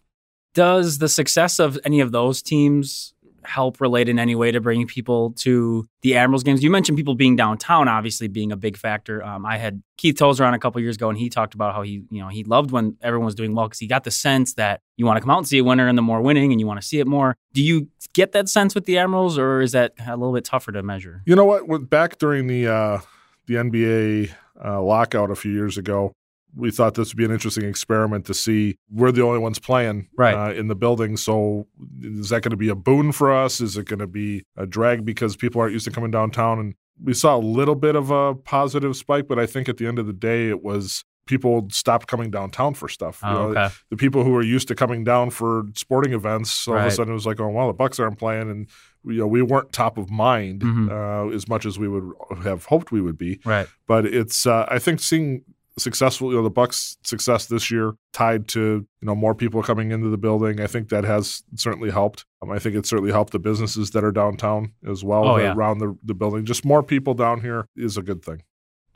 Does 0.53 0.99
the 0.99 1.09
success 1.09 1.59
of 1.59 1.77
any 1.83 1.99
of 1.99 2.13
those 2.13 2.41
teams 2.41 3.13
help 3.47 3.81
relate 3.81 4.09
in 4.09 4.19
any 4.19 4.35
way 4.35 4.51
to 4.51 4.59
bringing 4.59 4.87
people 4.87 5.31
to 5.39 5.85
the 6.01 6.15
Admirals 6.15 6.43
games? 6.43 6.63
You 6.63 6.69
mentioned 6.69 6.97
people 6.97 7.15
being 7.15 7.35
downtown, 7.35 7.87
obviously 7.87 8.27
being 8.27 8.51
a 8.51 8.57
big 8.57 8.77
factor. 8.77 9.23
Um, 9.23 9.45
I 9.45 9.57
had 9.57 9.81
Keith 9.97 10.17
Tozer 10.17 10.43
on 10.43 10.53
a 10.53 10.59
couple 10.59 10.81
years 10.81 10.95
ago, 10.95 11.09
and 11.09 11.17
he 11.17 11.29
talked 11.29 11.53
about 11.53 11.73
how 11.73 11.81
he, 11.81 12.03
you 12.09 12.21
know, 12.21 12.27
he 12.27 12.43
loved 12.43 12.71
when 12.71 12.97
everyone 13.01 13.25
was 13.25 13.35
doing 13.35 13.55
well 13.55 13.67
because 13.67 13.79
he 13.79 13.87
got 13.87 14.03
the 14.03 14.11
sense 14.11 14.53
that 14.55 14.81
you 14.97 15.05
want 15.05 15.17
to 15.17 15.21
come 15.21 15.31
out 15.31 15.37
and 15.37 15.47
see 15.47 15.57
a 15.57 15.63
winner, 15.63 15.87
and 15.87 15.97
the 15.97 16.01
more 16.01 16.21
winning, 16.21 16.51
and 16.51 16.59
you 16.59 16.67
want 16.67 16.81
to 16.81 16.87
see 16.87 16.99
it 16.99 17.07
more. 17.07 17.35
Do 17.53 17.63
you 17.63 17.87
get 18.13 18.31
that 18.33 18.49
sense 18.49 18.75
with 18.75 18.85
the 18.85 18.97
Admirals, 18.97 19.37
or 19.37 19.61
is 19.61 19.71
that 19.73 19.93
a 20.05 20.15
little 20.17 20.33
bit 20.33 20.45
tougher 20.45 20.71
to 20.71 20.83
measure? 20.83 21.21
You 21.25 21.35
know 21.35 21.45
what? 21.45 21.89
Back 21.89 22.17
during 22.17 22.47
the 22.47 22.67
uh, 22.67 22.99
the 23.47 23.55
NBA 23.55 24.31
uh, 24.63 24.81
lockout 24.81 25.31
a 25.31 25.35
few 25.35 25.51
years 25.51 25.77
ago, 25.77 26.13
we 26.55 26.71
thought 26.71 26.93
this 26.95 27.09
would 27.09 27.17
be 27.17 27.25
an 27.25 27.31
interesting 27.31 27.65
experiment 27.65 28.25
to 28.25 28.33
see 28.33 28.77
we're 28.89 29.11
the 29.11 29.21
only 29.21 29.39
ones 29.39 29.59
playing 29.59 30.07
Right. 30.17 30.33
uh, 30.33 30.53
in 30.53 30.67
the 30.67 30.75
building. 30.75 31.17
So 31.17 31.67
is 32.01 32.29
that 32.29 32.41
going 32.43 32.51
to 32.51 32.57
be 32.57 32.69
a 32.69 32.75
boon 32.75 33.11
for 33.11 33.33
us? 33.33 33.59
Is 33.61 33.75
it 33.77 33.87
going 33.87 33.99
to 33.99 34.07
be 34.07 34.43
a 34.55 34.65
drag 34.65 35.03
because 35.05 35.35
people 35.35 35.59
aren't 35.61 35.73
used 35.73 35.85
to 35.85 35.91
coming 35.91 36.11
downtown? 36.11 36.59
And 36.59 36.75
we 37.03 37.13
saw 37.13 37.35
a 37.35 37.39
little 37.39 37.75
bit 37.75 37.95
of 37.95 38.09
a 38.09 38.35
positive 38.35 38.95
spike, 38.95 39.27
but 39.27 39.37
I 39.37 39.45
think 39.45 39.67
at 39.67 39.77
the 39.77 39.85
end 39.87 39.99
of 39.99 40.07
the 40.07 40.13
day, 40.13 40.47
it 40.49 40.63
was 40.63 41.03
people 41.27 41.67
stopped 41.71 42.07
coming 42.07 42.29
downtown 42.29 42.73
for 42.75 42.87
stuff. 42.87 43.19
You 43.23 43.29
Oh, 43.29 43.33
know, 43.51 43.59
okay. 43.59 43.73
the 43.89 43.97
people 43.97 44.23
who 44.23 44.29
were 44.29 44.43
used 44.43 44.67
to 44.67 44.75
coming 44.75 45.03
down 45.03 45.31
for 45.31 45.63
sporting 45.75 46.13
events, 46.13 46.67
all 46.67 46.77
of 46.77 46.85
a 46.85 46.91
sudden 46.91 47.11
it 47.11 47.15
was 47.15 47.25
like, 47.25 47.39
oh, 47.39 47.49
well, 47.49 47.67
the 47.67 47.73
Bucks 47.73 47.99
aren't 47.99 48.19
playing, 48.19 48.49
and 48.51 48.67
you 49.03 49.17
know 49.19 49.27
we 49.27 49.41
weren't 49.41 49.71
top 49.73 49.97
of 49.97 50.09
mind 50.11 50.61
Mhm. 50.61 50.89
uh, 50.91 51.33
as 51.35 51.47
much 51.49 51.65
as 51.65 51.77
we 51.79 51.87
would 51.87 52.13
have 52.43 52.65
hoped 52.65 52.91
we 52.91 53.01
would 53.01 53.17
be. 53.17 53.39
Right. 53.43 53.67
But 53.87 54.05
it's 54.05 54.45
uh, 54.45 54.65
I 54.69 54.77
think 54.79 54.99
seeing 54.99 55.41
successful, 55.77 56.29
you 56.31 56.37
know, 56.37 56.43
the 56.43 56.49
Bucks' 56.49 56.97
success 57.03 57.47
this 57.47 57.69
year 57.69 57.93
tied 58.13 58.47
to 58.49 58.59
you 58.59 59.05
know 59.05 59.15
more 59.15 59.35
people 59.35 59.61
coming 59.61 59.91
into 59.91 60.09
the 60.09 60.17
building. 60.17 60.59
I 60.61 60.67
think 60.67 60.89
that 60.89 61.03
has 61.03 61.43
certainly 61.55 61.91
helped. 61.91 62.25
Um, 62.41 62.51
I 62.51 62.59
think 62.59 62.75
it 62.75 62.85
certainly 62.85 63.11
helped 63.11 63.31
the 63.33 63.39
businesses 63.39 63.91
that 63.91 64.03
are 64.03 64.11
downtown 64.11 64.71
as 64.89 65.03
well 65.03 65.25
Oh, 65.27 65.37
yeah. 65.37 65.53
around 65.53 65.79
the, 65.79 65.97
the 66.03 66.13
building. 66.13 66.45
Just 66.45 66.65
more 66.65 66.83
people 66.83 67.13
down 67.13 67.41
here 67.41 67.67
is 67.75 67.97
a 67.97 68.01
good 68.01 68.23
thing. 68.23 68.43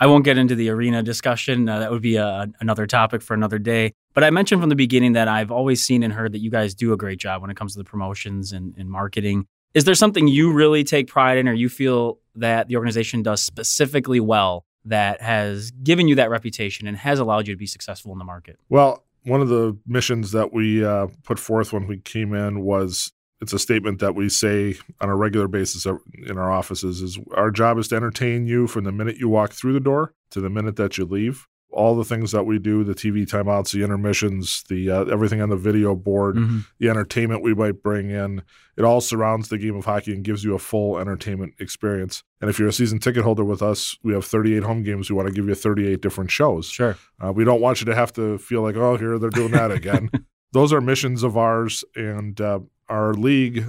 I 0.01 0.07
won't 0.07 0.23
get 0.23 0.37
into 0.37 0.55
the 0.55 0.69
arena 0.69 1.03
discussion. 1.03 1.67
Uh, 1.67 1.79
that 1.79 1.91
would 1.91 2.01
be 2.01 2.15
a, 2.15 2.47
another 2.61 2.87
topic 2.87 3.21
for 3.21 3.33
another 3.33 3.59
day. 3.59 3.91
But 4.13 4.23
I 4.23 4.29
mentioned 4.29 4.61
from 4.61 4.69
the 4.69 4.75
beginning 4.77 5.11
that 5.13 5.27
I've 5.27 5.51
always 5.51 5.81
seen 5.85 6.03
and 6.03 6.13
heard 6.13 6.31
that 6.31 6.39
you 6.39 6.49
guys 6.49 6.73
do 6.73 6.93
a 6.93 6.97
great 6.97 7.19
job 7.19 7.41
when 7.41 7.51
it 7.51 7.57
comes 7.57 7.73
to 7.73 7.79
the 7.79 7.83
promotions 7.83 8.53
and, 8.53 8.73
and 8.77 8.89
marketing. 8.89 9.45
Is 9.73 9.83
there 9.83 9.95
something 9.95 10.27
you 10.29 10.53
really 10.53 10.83
take 10.85 11.07
pride 11.07 11.37
in 11.37 11.47
or 11.49 11.53
you 11.53 11.67
feel 11.67 12.19
that 12.35 12.69
the 12.69 12.77
organization 12.77 13.21
does 13.23 13.43
specifically 13.43 14.21
well 14.21 14.63
that 14.89 15.21
has 15.21 15.71
given 15.71 16.07
you 16.07 16.15
that 16.15 16.29
reputation 16.29 16.87
and 16.87 16.97
has 16.97 17.19
allowed 17.19 17.47
you 17.47 17.53
to 17.53 17.57
be 17.57 17.67
successful 17.67 18.11
in 18.11 18.19
the 18.19 18.25
market? 18.25 18.59
Well, 18.69 19.03
one 19.23 19.41
of 19.41 19.49
the 19.49 19.77
missions 19.85 20.31
that 20.31 20.53
we 20.53 20.83
uh, 20.83 21.07
put 21.23 21.39
forth 21.39 21.73
when 21.73 21.87
we 21.87 21.99
came 21.99 22.33
in 22.33 22.61
was 22.61 23.11
it's 23.41 23.53
a 23.53 23.59
statement 23.59 23.99
that 23.99 24.15
we 24.15 24.29
say 24.29 24.75
on 24.99 25.09
a 25.09 25.15
regular 25.15 25.47
basis 25.47 25.85
in 25.85 26.37
our 26.37 26.51
offices 26.51 27.01
is 27.01 27.17
our 27.33 27.51
job 27.51 27.77
is 27.77 27.87
to 27.89 27.95
entertain 27.95 28.47
you 28.47 28.67
from 28.67 28.83
the 28.83 28.91
minute 28.91 29.17
you 29.17 29.29
walk 29.29 29.53
through 29.53 29.73
the 29.73 29.79
door 29.79 30.13
to 30.31 30.41
the 30.41 30.49
minute 30.49 30.75
that 30.75 30.97
you 30.97 31.05
leave 31.05 31.47
all 31.79 31.95
the 31.95 32.03
things 32.03 32.31
that 32.31 32.43
we 32.45 32.59
do 32.59 32.83
the 32.83 32.93
tv 32.93 33.25
timeouts 33.27 33.71
the 33.71 33.81
intermissions 33.83 34.63
the 34.69 34.89
uh, 34.91 35.03
everything 35.05 35.41
on 35.41 35.49
the 35.49 35.55
video 35.69 35.95
board 35.95 36.35
Mhm. 36.35 36.65
the 36.79 36.89
entertainment 36.89 37.41
we 37.41 37.53
might 37.53 37.81
bring 37.81 38.09
in 38.09 38.41
it 38.77 38.83
all 38.83 39.01
surrounds 39.01 39.47
the 39.49 39.57
game 39.57 39.75
of 39.75 39.85
hockey 39.85 40.13
and 40.13 40.23
gives 40.23 40.43
you 40.43 40.53
a 40.55 40.59
full 40.59 40.97
entertainment 40.99 41.53
experience 41.59 42.23
and 42.41 42.49
if 42.49 42.59
you're 42.59 42.67
a 42.67 42.73
season 42.73 42.99
ticket 42.99 43.23
holder 43.23 43.43
with 43.45 43.61
us 43.61 43.97
we 44.03 44.13
have 44.13 44.25
38 44.25 44.63
home 44.63 44.83
games 44.83 45.09
we 45.09 45.15
want 45.15 45.27
to 45.27 45.33
give 45.33 45.47
you 45.47 45.55
38 45.55 46.01
different 46.01 46.31
shows 46.31 46.65
Sure. 46.69 46.97
uh, 47.23 47.31
we 47.31 47.43
don't 47.43 47.61
want 47.61 47.79
you 47.81 47.85
to 47.85 47.95
have 47.95 48.11
to 48.13 48.37
feel 48.37 48.61
like, 48.61 48.75
oh, 48.75 48.97
here 48.97 49.17
they're 49.19 49.29
doing 49.41 49.51
that 49.51 49.71
again. 49.71 50.09
Those 50.51 50.73
are 50.73 50.81
missions 50.81 51.21
of 51.23 51.37
ours, 51.37 51.83
and 51.95 52.39
uh, 52.41 52.59
our 52.87 53.13
league 53.13 53.65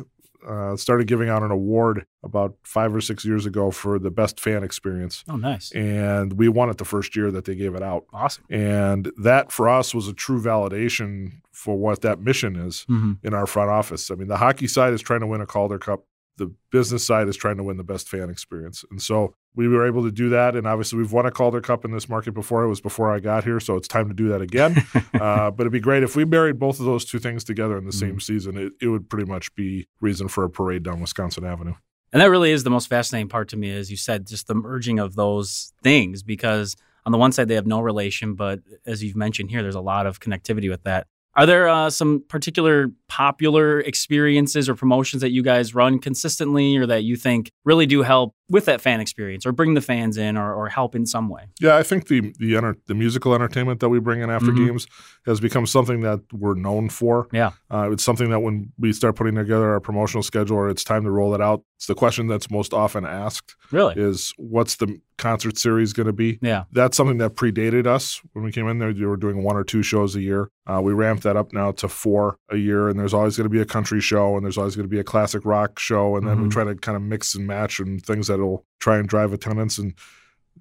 uh, 0.46 0.76
started 0.76 1.06
giving 1.06 1.28
out 1.28 1.42
an 1.42 1.50
award 1.50 2.06
about 2.22 2.54
five 2.62 2.94
or 2.94 3.00
six 3.00 3.24
years 3.24 3.46
ago 3.46 3.70
for 3.70 3.98
the 3.98 4.10
best 4.10 4.38
fan 4.40 4.62
experience, 4.62 5.24
Oh, 5.28 5.36
nice. 5.36 5.72
and 5.72 6.34
we 6.34 6.48
won 6.48 6.68
it 6.70 6.78
the 6.78 6.84
first 6.84 7.16
year 7.16 7.30
that 7.30 7.44
they 7.44 7.54
gave 7.54 7.74
it 7.74 7.82
out. 7.82 8.04
Awesome. 8.12 8.44
And 8.50 9.10
that 9.18 9.50
for 9.52 9.68
us 9.68 9.94
was 9.94 10.08
a 10.08 10.12
true 10.12 10.40
validation 10.40 11.32
for 11.52 11.76
what 11.76 12.00
that 12.02 12.20
mission 12.20 12.56
is 12.56 12.82
hmm 12.84 13.12
in 13.22 13.34
our 13.34 13.46
front 13.46 13.70
office. 13.70 14.10
I 14.10 14.14
mean, 14.14 14.28
the 14.28 14.36
hockey 14.38 14.66
side 14.66 14.92
is 14.94 15.02
trying 15.02 15.20
to 15.20 15.26
win 15.26 15.40
a 15.40 15.46
Calder 15.46 15.78
Cup. 15.78 16.04
The 16.40 16.50
business 16.72 17.04
side 17.06 17.28
is 17.28 17.36
trying 17.36 17.58
to 17.58 17.62
win 17.62 17.76
the 17.76 17.84
best 17.84 18.08
fan 18.08 18.30
experience. 18.30 18.82
And 18.90 19.00
so 19.00 19.34
we 19.54 19.68
were 19.68 19.86
able 19.86 20.02
to 20.04 20.10
do 20.10 20.30
that. 20.30 20.56
And 20.56 20.66
obviously, 20.66 20.98
we've 20.98 21.12
won 21.12 21.26
a 21.26 21.30
Calder 21.30 21.60
Cup 21.60 21.84
in 21.84 21.92
this 21.92 22.08
market 22.08 22.32
before. 22.32 22.64
It 22.64 22.68
was 22.68 22.80
before 22.80 23.14
I 23.14 23.20
got 23.20 23.44
here. 23.44 23.60
So 23.60 23.76
it's 23.76 23.86
time 23.86 24.08
to 24.08 24.14
do 24.14 24.28
that 24.28 24.40
again. 24.40 24.82
uh, 25.14 25.50
but 25.50 25.60
it'd 25.60 25.72
be 25.72 25.80
great 25.80 26.02
if 26.02 26.16
we 26.16 26.24
married 26.24 26.58
both 26.58 26.80
of 26.80 26.86
those 26.86 27.04
two 27.04 27.18
things 27.18 27.44
together 27.44 27.76
in 27.76 27.84
the 27.84 27.92
same 27.92 28.20
season. 28.20 28.56
It, 28.56 28.72
it 28.80 28.88
would 28.88 29.10
pretty 29.10 29.30
much 29.30 29.54
be 29.54 29.86
reason 30.00 30.28
for 30.28 30.44
a 30.44 30.50
parade 30.50 30.82
down 30.82 31.00
Wisconsin 31.00 31.44
Avenue. 31.44 31.74
And 32.12 32.22
that 32.22 32.30
really 32.30 32.50
is 32.50 32.64
the 32.64 32.70
most 32.70 32.88
fascinating 32.88 33.28
part 33.28 33.48
to 33.50 33.56
me, 33.56 33.70
as 33.70 33.90
you 33.90 33.98
said, 33.98 34.26
just 34.26 34.46
the 34.46 34.54
merging 34.54 34.98
of 34.98 35.14
those 35.14 35.74
things. 35.82 36.22
Because 36.22 36.74
on 37.06 37.12
the 37.12 37.18
one 37.18 37.32
side, 37.32 37.48
they 37.48 37.54
have 37.54 37.66
no 37.66 37.80
relation, 37.80 38.34
but 38.34 38.60
as 38.86 39.02
you've 39.02 39.16
mentioned 39.16 39.50
here, 39.50 39.62
there's 39.62 39.74
a 39.74 39.80
lot 39.80 40.06
of 40.06 40.20
connectivity 40.20 40.68
with 40.68 40.82
that. 40.84 41.06
Are 41.36 41.46
there 41.46 41.68
uh, 41.68 41.90
some 41.90 42.24
particular 42.28 42.90
popular 43.06 43.80
experiences 43.80 44.68
or 44.68 44.74
promotions 44.74 45.20
that 45.22 45.30
you 45.30 45.42
guys 45.42 45.74
run 45.74 45.98
consistently 46.00 46.76
or 46.76 46.86
that 46.86 47.04
you 47.04 47.14
think 47.16 47.52
really 47.64 47.86
do 47.86 48.02
help 48.02 48.34
with 48.48 48.64
that 48.64 48.80
fan 48.80 49.00
experience 49.00 49.46
or 49.46 49.52
bring 49.52 49.74
the 49.74 49.80
fans 49.80 50.16
in 50.16 50.36
or, 50.36 50.52
or 50.52 50.68
help 50.68 50.96
in 50.96 51.06
some 51.06 51.28
way? 51.28 51.44
Yeah, 51.60 51.76
I 51.76 51.84
think 51.84 52.08
the 52.08 52.32
the 52.40 52.56
enter, 52.56 52.76
the 52.88 52.94
musical 52.94 53.32
entertainment 53.34 53.78
that 53.80 53.88
we 53.90 54.00
bring 54.00 54.22
in 54.22 54.30
after 54.30 54.50
Mhm. 54.50 54.66
games 54.66 54.86
has 55.24 55.40
become 55.40 55.66
something 55.66 56.00
that 56.00 56.20
we're 56.32 56.54
known 56.56 56.88
for. 56.88 57.28
Yeah. 57.32 57.50
Uh, 57.70 57.90
it's 57.92 58.02
something 58.02 58.30
that 58.30 58.40
when 58.40 58.72
we 58.78 58.92
start 58.92 59.14
putting 59.14 59.36
together 59.36 59.70
our 59.70 59.80
promotional 59.80 60.24
schedule 60.24 60.56
or 60.56 60.68
it's 60.68 60.82
time 60.82 61.04
to 61.04 61.10
roll 61.12 61.34
it 61.34 61.40
out, 61.40 61.62
it's 61.76 61.86
the 61.86 61.94
question 61.94 62.26
that's 62.26 62.50
most 62.50 62.74
often 62.74 63.04
asked 63.06 63.54
Really? 63.70 63.94
is 63.96 64.32
what's 64.36 64.76
the 64.76 64.98
concert 65.20 65.56
series 65.58 65.92
going 65.92 66.06
to 66.08 66.12
be. 66.12 66.38
Yeah. 66.42 66.64
That's 66.72 66.96
something 66.96 67.18
that 67.18 67.36
predated 67.36 67.86
us 67.86 68.20
when 68.32 68.44
we 68.44 68.50
came 68.50 68.66
in 68.66 68.78
there. 68.78 68.92
We 68.92 69.06
were 69.06 69.16
doing 69.16 69.44
one 69.44 69.56
or 69.56 69.62
two 69.62 69.82
shows 69.84 70.16
a 70.16 70.20
year. 70.20 70.50
Uh, 70.66 70.80
we 70.82 70.92
ramped 70.92 71.22
that 71.22 71.36
up 71.36 71.52
now 71.52 71.70
to 71.72 71.88
four 71.88 72.38
a 72.50 72.56
year, 72.56 72.88
and 72.88 72.98
there's 72.98 73.14
always 73.14 73.36
going 73.36 73.44
to 73.44 73.50
be 73.50 73.60
a 73.60 73.64
country 73.66 74.00
show, 74.00 74.34
and 74.36 74.44
there's 74.44 74.58
always 74.58 74.74
going 74.74 74.86
to 74.88 74.90
be 74.90 74.98
a 74.98 75.04
classic 75.04 75.44
rock 75.44 75.78
show, 75.78 76.16
and 76.16 76.26
then 76.26 76.38
Mhm. 76.38 76.42
we 76.44 76.48
try 76.48 76.64
to 76.64 76.74
kind 76.74 76.96
of 76.96 77.02
mix 77.02 77.34
and 77.36 77.46
match 77.46 77.78
and 77.78 78.04
things 78.04 78.26
that'll 78.26 78.64
try 78.80 78.96
and 78.98 79.08
drive 79.08 79.32
attendance 79.32 79.78
and. 79.78 79.94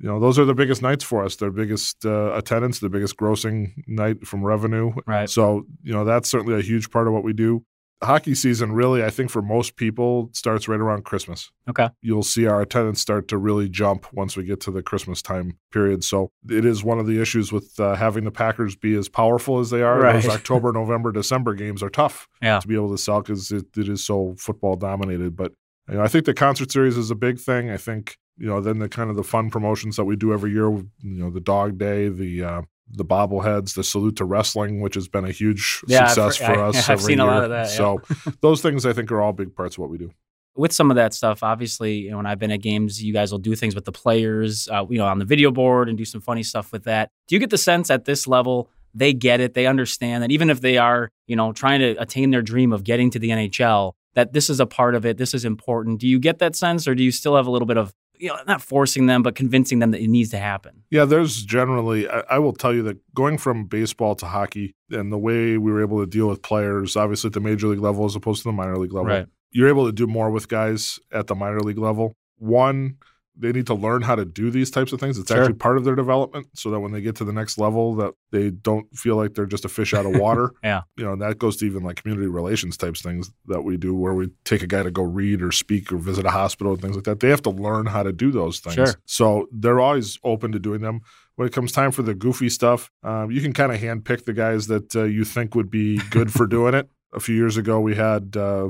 You 0.02 0.08
know, 0.08 0.18
those 0.18 0.40
are 0.40 0.46
the 0.46 0.54
biggest 0.54 0.82
nights 0.82 1.04
for 1.04 1.26
us. 1.26 1.36
Their 1.36 1.52
biggest 1.52 2.06
uh, 2.06 2.32
attendance, 2.34 2.80
the 2.80 2.88
biggest 2.88 3.18
grossing 3.18 3.74
night 3.86 4.26
from 4.26 4.46
revenue. 4.46 4.94
Right. 5.06 5.30
So, 5.30 5.66
you 5.84 5.92
know, 5.92 6.06
that's 6.06 6.30
certainly 6.30 6.58
a 6.58 6.62
huge 6.62 6.90
part 6.90 7.08
of 7.08 7.14
what 7.14 7.26
we 7.26 7.34
do. 7.34 7.66
Hockey 8.02 8.34
season, 8.34 8.72
really, 8.72 9.04
I 9.04 9.10
think 9.10 9.30
for 9.30 9.42
most 9.42 9.76
people, 9.76 10.30
starts 10.34 10.68
right 10.68 10.80
around 10.80 11.04
Christmas. 11.04 11.52
Okay. 11.70 11.90
You'll 12.02 12.24
see 12.24 12.46
our 12.48 12.62
attendance 12.62 13.02
start 13.02 13.28
to 13.28 13.38
really 13.38 13.68
jump 13.68 14.12
once 14.14 14.38
we 14.38 14.44
get 14.46 14.62
to 14.62 14.72
the 14.72 14.82
Christmas 14.82 15.22
time 15.22 15.58
period. 15.74 16.04
So, 16.04 16.32
it 16.50 16.64
is 16.64 16.84
one 16.84 17.00
of 17.00 17.08
the 17.08 17.22
issues 17.22 17.52
with 17.52 17.78
uh, 17.80 17.96
having 17.96 18.24
the 18.24 18.32
Packers 18.32 18.76
be 18.78 18.96
as 18.96 19.10
powerful 19.10 19.60
as 19.60 19.70
they 19.70 19.82
are. 19.82 20.00
Right. 20.00 20.14
Those 20.24 20.28
October, 20.36 20.72
November, 20.72 21.12
December 21.12 21.54
games 21.56 21.84
are 21.84 21.90
tough 21.90 22.28
Yeah. 22.42 22.60
to 22.60 22.68
be 22.68 22.76
able 22.76 22.92
to 22.92 22.98
sell 22.98 23.22
because 23.22 23.52
it, 23.52 23.66
it 23.78 23.90
is 23.90 24.04
so 24.06 24.36
football 24.38 24.76
dominated. 24.78 25.36
But 25.36 25.52
you 25.90 25.96
know, 25.96 26.02
I 26.04 26.08
think 26.08 26.26
the 26.26 26.34
concert 26.34 26.72
series 26.72 26.98
is 26.98 27.12
a 27.12 27.16
big 27.16 27.40
thing. 27.40 27.70
I 27.70 27.78
think 27.78 28.18
you 28.38 28.48
know 28.48 28.62
then 28.62 28.80
the 28.80 28.88
kind 28.88 29.10
of 29.10 29.16
the 29.18 29.24
fun 29.24 29.50
promotions 29.50 29.98
that 29.98 30.06
we 30.06 30.16
do 30.16 30.32
every 30.32 30.52
year. 30.52 30.70
You 30.70 30.86
know, 31.02 31.30
the 31.32 31.42
Dog 31.42 31.78
Day, 31.78 32.08
the 32.10 32.44
uh, 32.44 32.62
the 32.92 33.06
bobbleheads, 33.06 33.76
the 33.76 33.84
salute 33.84 34.16
to 34.18 34.26
wrestling, 34.26 34.82
which 34.82 34.96
has 34.96 35.08
been 35.08 35.26
a 35.26 35.32
huge 35.32 35.82
Yeah, 35.88 36.04
I've 36.06 36.10
success 36.12 36.38
for 36.38 36.60
I- 36.60 36.68
us. 36.70 36.76
I've 36.90 37.00
every 37.00 37.04
seen 37.14 37.20
a 37.20 37.26
lot 37.26 37.34
year. 37.36 37.44
of 37.44 37.50
that, 37.50 37.68
yeah. 37.70 37.76
So 37.76 38.02
those 38.42 38.62
things 38.62 38.86
I 38.86 38.94
think 38.94 39.12
are 39.12 39.22
all 39.22 39.34
big 39.34 39.56
parts 39.56 39.76
of 39.76 39.80
what 39.80 39.90
we 39.90 39.98
do. 39.98 40.12
with 40.56 40.74
some 40.74 40.90
of 40.92 40.96
that 40.96 41.14
stuff, 41.14 41.42
obviously, 41.44 41.94
you 42.00 42.12
know, 42.12 42.18
when 42.18 42.26
I've 42.26 42.40
been 42.40 42.52
at 42.52 42.62
games, 42.62 43.02
you 43.02 43.14
guys 43.14 43.32
will 43.32 43.40
do 43.40 43.56
things 43.56 43.76
with 43.76 43.86
the 43.86 43.92
players, 43.94 44.68
uh, 44.70 44.86
you 44.90 44.98
know, 44.98 45.06
on 45.06 45.20
the 45.20 45.26
video 45.26 45.52
board 45.52 45.88
and 45.88 45.98
do 45.98 46.04
some 46.06 46.20
funny 46.20 46.44
stuff 46.44 46.72
with 46.72 46.84
that. 46.84 47.10
Do 47.28 47.36
you 47.36 47.40
get 47.40 47.50
the 47.52 47.58
sense 47.58 47.90
at 47.90 48.06
this 48.06 48.28
level 48.28 48.70
they 48.96 49.14
get 49.14 49.40
it, 49.40 49.54
they 49.54 49.68
understand 49.68 50.24
that 50.24 50.32
even 50.32 50.50
if 50.50 50.62
they 50.62 50.78
are, 50.80 51.12
you 51.28 51.36
know, 51.36 51.54
trying 51.54 51.80
to 51.80 51.92
attain 52.02 52.32
their 52.32 52.42
dream 52.42 52.74
of 52.74 52.84
getting 52.84 53.12
to 53.12 53.20
the 53.20 53.30
NHL, 53.30 53.94
that 54.16 54.34
this 54.34 54.50
is 54.50 54.60
a 54.60 54.66
part 54.66 54.96
of 54.96 55.06
it, 55.06 55.18
this 55.18 55.36
is 55.36 55.46
important. 55.46 56.00
Do 56.00 56.08
you 56.08 56.18
get 56.20 56.40
that 56.40 56.56
sense, 56.56 56.88
or 56.88 56.96
do 56.96 57.04
you 57.04 57.12
still 57.12 57.36
have 57.36 57.46
a 57.46 57.52
little 57.52 57.68
bit 57.68 57.78
of, 57.78 57.94
you 58.20 58.28
know, 58.30 58.38
not 58.48 58.62
forcing 58.62 59.06
them, 59.08 59.24
but 59.24 59.34
convincing 59.36 59.80
them 59.80 59.92
that 59.92 60.02
it 60.02 60.10
needs 60.10 60.30
to 60.32 60.38
happen? 60.38 60.84
Yeah, 60.92 61.06
there's 61.06 61.44
generally, 61.44 62.08
I, 62.08 62.20
I 62.32 62.40
will 62.40 62.54
tell 62.54 62.74
you 62.74 62.84
that 62.84 62.98
going 63.16 63.38
from 63.38 63.66
baseball 63.66 64.14
to 64.16 64.26
hockey 64.26 64.76
and 64.92 65.12
the 65.12 65.18
way 65.18 65.58
we 65.58 65.72
were 65.72 65.82
able 65.82 66.00
to 66.02 66.06
deal 66.06 66.28
with 66.28 66.42
players, 66.42 66.96
obviously 66.96 67.30
at 67.30 67.34
the 67.34 67.40
major 67.40 67.68
league 67.68 67.80
level 67.80 68.06
as 68.06 68.16
opposed 68.16 68.44
to 68.44 68.50
the 68.50 68.54
minor 68.54 68.78
league 68.78 68.94
level, 68.94 69.08
Right. 69.10 69.26
you're 69.52 69.70
able 69.70 69.86
to 69.86 69.92
do 69.92 70.06
more 70.06 70.30
with 70.30 70.48
guys 70.50 71.00
at 71.12 71.28
the 71.28 71.36
minor 71.36 71.62
league 71.62 71.78
level. 71.78 72.16
One, 72.38 72.98
they 73.42 73.52
need 73.54 73.66
to 73.68 73.74
learn 73.74 74.02
how 74.02 74.16
to 74.16 74.26
do 74.26 74.52
these 74.52 74.70
types 74.70 74.92
of 74.92 75.00
things. 75.00 75.18
It's 75.18 75.30
Sure. 75.32 75.40
actually 75.42 75.54
part 75.56 75.78
of 75.78 75.86
their 75.86 75.96
development 75.96 76.48
so 76.56 76.70
that 76.72 76.80
when 76.82 76.92
they 76.92 77.00
get 77.00 77.16
to 77.16 77.24
the 77.24 77.32
next 77.32 77.58
level 77.58 77.96
that 77.96 78.14
they 78.32 78.50
don't 78.50 78.86
feel 78.98 79.16
like 79.16 79.34
they're 79.34 79.46
just 79.46 79.64
a 79.66 79.70
fish 79.70 79.94
out 79.94 80.06
of 80.06 80.18
water. 80.18 80.52
Yeah. 80.64 80.82
You 80.98 81.06
know, 81.06 81.14
and 81.14 81.22
that 81.22 81.40
goes 81.40 81.56
to 81.58 81.66
even 81.66 81.84
like 81.84 82.02
community 82.02 82.28
relations 82.28 82.76
types 82.76 83.02
things 83.02 83.32
that 83.48 83.62
we 83.62 83.78
do 83.78 83.96
where 83.96 84.14
we 84.14 84.30
take 84.44 84.62
a 84.62 84.68
guy 84.68 84.84
to 84.84 84.92
go 84.92 85.04
read 85.04 85.42
or 85.42 85.52
speak 85.54 85.92
or 85.92 85.98
visit 85.98 86.26
a 86.26 86.32
hospital 86.32 86.74
and 86.74 86.82
things 86.82 86.96
like 86.96 87.06
that. 87.06 87.22
They 87.22 87.30
have 87.30 87.42
to 87.44 87.50
learn 87.50 87.86
how 87.86 88.04
to 88.04 88.12
do 88.12 88.30
those 88.32 88.60
things. 88.60 88.76
Sure. 88.76 88.94
So 89.06 89.48
they're 89.52 89.80
always 89.80 90.20
open 90.24 90.52
to 90.52 90.60
doing 90.60 90.82
them. 90.82 91.00
When 91.36 91.48
it 91.48 91.54
comes 91.54 91.72
time 91.72 91.92
for 91.92 92.02
the 92.02 92.14
goofy 92.14 92.50
stuff, 92.50 92.92
um, 93.04 93.32
you 93.32 93.40
can 93.42 93.54
kind 93.54 93.72
of 93.72 93.80
handpick 93.80 94.26
the 94.26 94.34
guys 94.34 94.68
that 94.68 94.94
uh, 94.96 95.04
you 95.04 95.24
think 95.24 95.56
would 95.56 95.72
be 95.72 95.98
good 96.10 96.34
for 96.34 96.46
doing 96.58 96.74
it. 96.74 96.90
A 97.14 97.20
few 97.22 97.36
years 97.36 97.56
ago, 97.56 97.80
we 97.80 97.96
had 97.96 98.36
uh, 98.36 98.70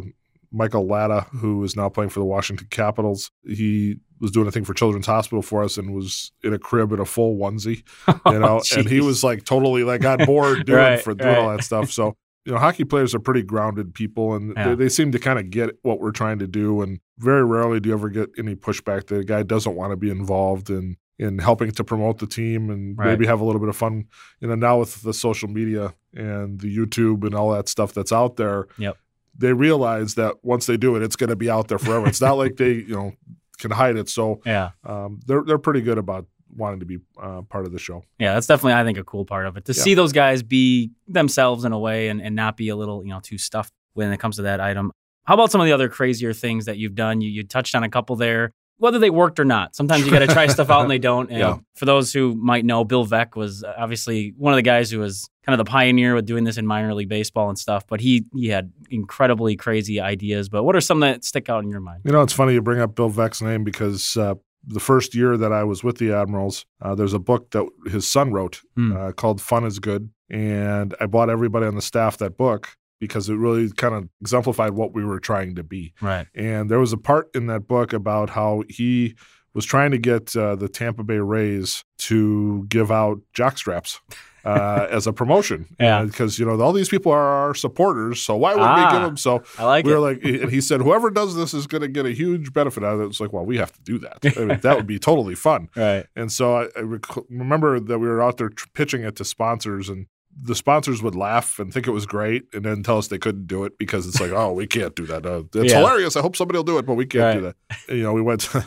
Michael 0.51 0.87
Latta, 0.87 1.21
who 1.37 1.63
is 1.63 1.75
now 1.75 1.89
playing 1.89 2.09
for 2.09 2.19
the 2.19 2.25
Washington 2.25 2.67
Capitals. 2.71 3.31
He 3.45 3.97
was 4.19 4.31
doing 4.31 4.47
a 4.47 4.51
thing 4.51 4.65
for 4.65 4.73
Children's 4.73 5.05
Hospital 5.05 5.41
for 5.41 5.63
us 5.63 5.77
and 5.77 5.93
was 5.93 6.31
in 6.43 6.53
a 6.53 6.59
crib 6.59 6.91
in 6.91 6.99
a 6.99 7.05
full 7.05 7.37
onesie, 7.37 7.83
you 8.07 8.13
know, 8.39 8.59
oh, 8.59 8.77
and 8.77 8.89
he 8.89 8.99
was 9.01 9.23
like 9.23 9.45
totally 9.45 9.83
like 9.83 10.03
on 10.05 10.25
board 10.25 10.65
doing 10.65 10.77
Right, 10.79 11.01
for 11.01 11.13
doing 11.13 11.35
all 11.35 11.47
right. 11.49 11.57
that 11.57 11.63
stuff. 11.63 11.91
So 11.91 12.15
you 12.45 12.53
know, 12.53 12.57
hockey 12.59 12.83
players 12.85 13.13
are 13.13 13.19
pretty 13.19 13.43
grounded 13.43 13.93
people, 13.93 14.33
and 14.33 14.53
Yeah. 14.55 14.69
they, 14.69 14.75
they 14.75 14.89
seem 14.89 15.11
to 15.11 15.19
kind 15.19 15.37
of 15.39 15.49
get 15.49 15.71
what 15.83 15.99
we're 15.99 16.11
trying 16.11 16.39
to 16.39 16.47
do. 16.47 16.81
And 16.81 16.99
very 17.19 17.43
rarely 17.45 17.79
do 17.79 17.89
you 17.89 17.95
ever 17.95 18.09
get 18.09 18.29
any 18.39 18.55
pushback. 18.55 19.07
that 19.07 19.19
a 19.19 19.23
guy 19.23 19.43
doesn't 19.43 19.75
want 19.75 19.91
to 19.91 19.97
be 19.97 20.09
involved 20.09 20.69
in 20.69 20.97
in 21.19 21.37
helping 21.37 21.69
to 21.69 21.83
promote 21.83 22.17
the 22.19 22.25
team 22.27 22.69
and 22.69 22.97
Right. 22.97 23.07
maybe 23.07 23.25
have 23.25 23.41
a 23.41 23.43
little 23.43 23.59
bit 23.59 23.67
of 23.67 23.75
fun. 23.75 24.05
You 24.39 24.47
know, 24.47 24.55
now 24.55 24.79
with 24.79 25.01
the 25.01 25.13
social 25.13 25.49
media 25.49 25.93
and 26.13 26.59
the 26.61 26.73
YouTube 26.75 27.25
and 27.25 27.35
all 27.35 27.51
that 27.51 27.67
stuff 27.67 27.93
that's 27.93 28.13
out 28.13 28.37
there, 28.37 28.67
Yep. 28.77 28.97
They 29.39 29.53
realize 29.53 30.13
that 30.15 30.36
once 30.43 30.67
they 30.67 30.77
do 30.77 30.96
it, 30.96 31.01
it's 31.01 31.15
going 31.15 31.29
to 31.31 31.36
be 31.36 31.50
out 31.50 31.67
there 31.69 31.79
forever. 31.79 32.08
it's 32.08 32.22
not 32.22 32.38
like 32.38 32.55
they 32.58 32.74
you 32.74 32.96
know 32.96 33.13
can 33.58 33.72
hide 33.72 33.98
it. 33.98 34.08
So 34.10 34.41
Yeah. 34.46 34.69
um, 34.86 35.19
they're 35.25 35.43
they're 35.43 35.58
pretty 35.58 35.81
good 35.81 35.98
about 35.98 36.25
wanting 36.55 36.79
to 36.81 36.86
be 36.86 36.98
uh, 37.22 37.41
part 37.43 37.65
of 37.65 37.72
the 37.72 37.79
show. 37.79 38.03
Yeah, 38.19 38.34
that's 38.34 38.48
definitely 38.48 38.74
I 38.74 38.84
think 38.84 38.98
a 38.98 39.03
cool 39.03 39.25
part 39.25 39.46
of 39.48 39.58
it 39.58 39.65
to 39.65 39.74
Yeah. 39.74 39.81
see 39.81 39.93
those 39.96 40.13
guys 40.13 40.43
be 40.43 40.91
themselves 41.08 41.63
in 41.65 41.72
a 41.72 41.79
way 41.79 42.10
and, 42.10 42.22
and 42.22 42.36
not 42.36 42.55
be 42.58 42.69
a 42.69 42.75
little 42.75 43.03
you 43.03 43.10
know 43.10 43.19
too 43.22 43.38
stuffed 43.38 43.74
when 43.93 44.12
it 44.12 44.19
comes 44.19 44.36
to 44.38 44.43
that 44.43 44.60
item. 44.60 44.91
How 45.25 45.34
about 45.36 45.51
some 45.51 45.62
of 45.62 45.65
the 45.65 45.74
other 45.74 45.89
crazier 45.89 46.34
things 46.34 46.65
that 46.65 46.77
you've 46.77 46.96
done? 46.96 47.22
You 47.22 47.29
you 47.29 47.43
touched 47.43 47.75
on 47.75 47.84
a 47.84 47.89
couple 47.89 48.15
there, 48.15 48.51
whether 48.79 48.98
they 48.98 49.09
worked 49.12 49.39
or 49.39 49.45
not. 49.45 49.75
Sometimes 49.75 50.05
you 50.05 50.12
got 50.12 50.19
to 50.19 50.27
try 50.27 50.48
stuff 50.57 50.69
out 50.69 50.81
and 50.81 50.89
they 50.91 50.98
don't. 51.00 51.29
And 51.29 51.38
Yeah. 51.39 51.57
For 51.75 51.86
those 51.86 52.12
who 52.12 52.33
might 52.36 52.65
know, 52.65 52.83
Bill 52.83 53.05
Veeck 53.05 53.36
was 53.36 53.63
obviously 53.63 54.33
one 54.38 54.51
of 54.53 54.57
the 54.57 54.62
guys 54.63 54.89
who 54.89 55.00
was 55.00 55.29
kind 55.45 55.59
of 55.59 55.65
the 55.65 55.69
pioneer 55.69 56.15
with 56.15 56.25
doing 56.25 56.43
this 56.45 56.57
in 56.57 56.65
minor 56.65 56.93
league 56.93 57.09
baseball 57.09 57.50
and 57.50 57.57
stuff. 57.59 57.86
But 57.88 58.01
he 58.01 58.25
he 58.36 58.48
had 58.48 58.71
incredibly 58.89 59.55
crazy 59.55 60.00
ideas. 60.00 60.50
But 60.50 60.63
what 60.63 60.75
are 60.75 60.81
some 60.81 61.00
that 61.01 61.24
stick 61.24 61.50
out 61.50 61.63
in 61.63 61.69
your 61.69 61.79
mind? 61.81 62.01
You 62.05 62.12
know, 62.12 62.21
it's 62.21 62.33
funny 62.33 62.53
you 62.53 62.62
bring 62.62 62.79
up 62.79 62.95
Bill 62.95 63.12
Veeck's 63.12 63.41
name 63.41 63.63
because 63.63 64.17
uh, 64.17 64.36
the 64.65 64.79
first 64.79 65.15
year 65.15 65.38
that 65.38 65.51
I 65.53 65.63
was 65.63 65.83
with 65.83 65.98
the 65.98 66.12
Admirals, 66.13 66.65
uh, 66.81 66.95
there's 66.95 67.13
a 67.13 67.19
book 67.19 67.51
that 67.51 67.65
his 67.88 68.05
son 68.07 68.31
wrote 68.31 68.62
Hmm. 68.75 68.95
uh, 68.95 69.12
called 69.13 69.41
Fun 69.41 69.63
is 69.65 69.79
Good. 69.79 70.09
And 70.29 70.93
I 71.01 71.05
bought 71.05 71.29
everybody 71.29 71.65
on 71.65 71.75
the 71.75 71.81
staff 71.81 72.17
that 72.17 72.38
book 72.38 72.69
because 72.99 73.29
it 73.29 73.35
really 73.35 73.69
kind 73.71 73.95
of 73.95 74.09
exemplified 74.21 74.71
what 74.71 74.93
we 74.93 75.03
were 75.05 75.19
trying 75.19 75.55
to 75.55 75.63
be. 75.63 75.93
Right. 76.01 76.27
And 76.35 76.69
there 76.69 76.79
was 76.79 76.93
a 76.93 76.97
part 76.97 77.29
in 77.33 77.47
that 77.47 77.67
book 77.67 77.93
about 77.93 78.31
how 78.31 78.63
he 78.69 79.15
was 79.53 79.65
trying 79.65 79.91
to 79.91 79.97
get 79.97 80.35
uh, 80.35 80.55
the 80.55 80.69
Tampa 80.69 81.03
Bay 81.03 81.17
Rays 81.19 81.83
to 81.99 82.65
give 82.69 82.91
out 82.91 83.19
jock 83.33 83.57
straps. 83.57 83.99
Uh, 84.45 84.87
as 84.89 85.05
a 85.05 85.11
promotion, 85.11 85.65
Yeah. 85.81 86.03
because 86.05 86.39
you 86.39 86.45
know 86.45 86.59
all 86.61 86.71
these 86.71 86.87
people 86.87 87.11
are 87.11 87.19
our 87.27 87.53
supporters, 87.53 88.21
so 88.21 88.37
why 88.37 88.51
would 88.55 88.61
we 88.61 88.67
Ah. 88.67 88.91
give 88.93 89.01
them? 89.01 89.17
So 89.17 89.43
I 89.57 89.65
like 89.65 89.85
we 89.85 89.91
it. 89.91 89.95
were 89.95 89.99
like, 89.99 90.23
and 90.23 90.49
he 90.49 90.61
said, 90.61 90.79
whoever 90.79 91.09
does 91.11 91.35
this 91.35 91.53
is 91.53 91.67
going 91.67 91.81
to 91.81 91.89
get 91.89 92.05
a 92.05 92.11
huge 92.13 92.53
benefit 92.53 92.81
out 92.85 92.93
of 92.93 93.01
it. 93.01 93.07
It's 93.07 93.19
like, 93.19 93.33
well, 93.33 93.45
we 93.45 93.57
have 93.57 93.73
to 93.73 93.81
do 93.81 93.99
that. 93.99 94.19
I 94.37 94.45
mean, 94.45 94.59
that 94.61 94.77
would 94.77 94.87
be 94.87 94.97
totally 94.97 95.35
fun. 95.35 95.67
right. 95.75 96.05
And 96.15 96.31
so 96.31 96.55
I, 96.55 96.67
I 96.77 96.79
rec- 96.83 97.17
remember 97.29 97.81
that 97.81 97.99
we 97.99 98.07
were 98.07 98.21
out 98.21 98.37
there 98.37 98.47
tr- 98.47 98.67
pitching 98.73 99.03
it 99.03 99.17
to 99.17 99.25
sponsors, 99.25 99.89
and 99.89 100.05
the 100.41 100.55
sponsors 100.55 101.01
would 101.03 101.15
laugh 101.15 101.60
and 101.60 101.74
think 101.74 101.88
it 101.88 101.91
was 101.91 102.05
great, 102.05 102.43
and 102.53 102.63
then 102.63 102.81
tell 102.84 102.98
us 102.98 103.08
they 103.10 103.17
couldn't 103.17 103.48
do 103.48 103.63
it 103.65 103.77
because 103.77 104.08
it's 104.08 104.19
like, 104.22 104.31
oh, 104.34 104.53
we 104.53 104.67
can't 104.67 104.96
do 104.96 105.05
that. 105.08 105.25
Uh, 105.25 105.43
it's 105.55 105.72
Yeah. 105.74 105.79
hilarious. 105.79 106.15
I 106.15 106.22
hope 106.22 106.36
somebody 106.36 106.58
will 106.58 106.63
do 106.63 106.77
it, 106.77 106.86
but 106.86 106.93
we 106.96 107.05
can't 107.05 107.39
do 107.39 107.46
that. 107.46 107.96
You 107.96 108.03
know, 108.03 108.13
we 108.13 108.22
went. 108.22 108.41
To, 108.41 108.65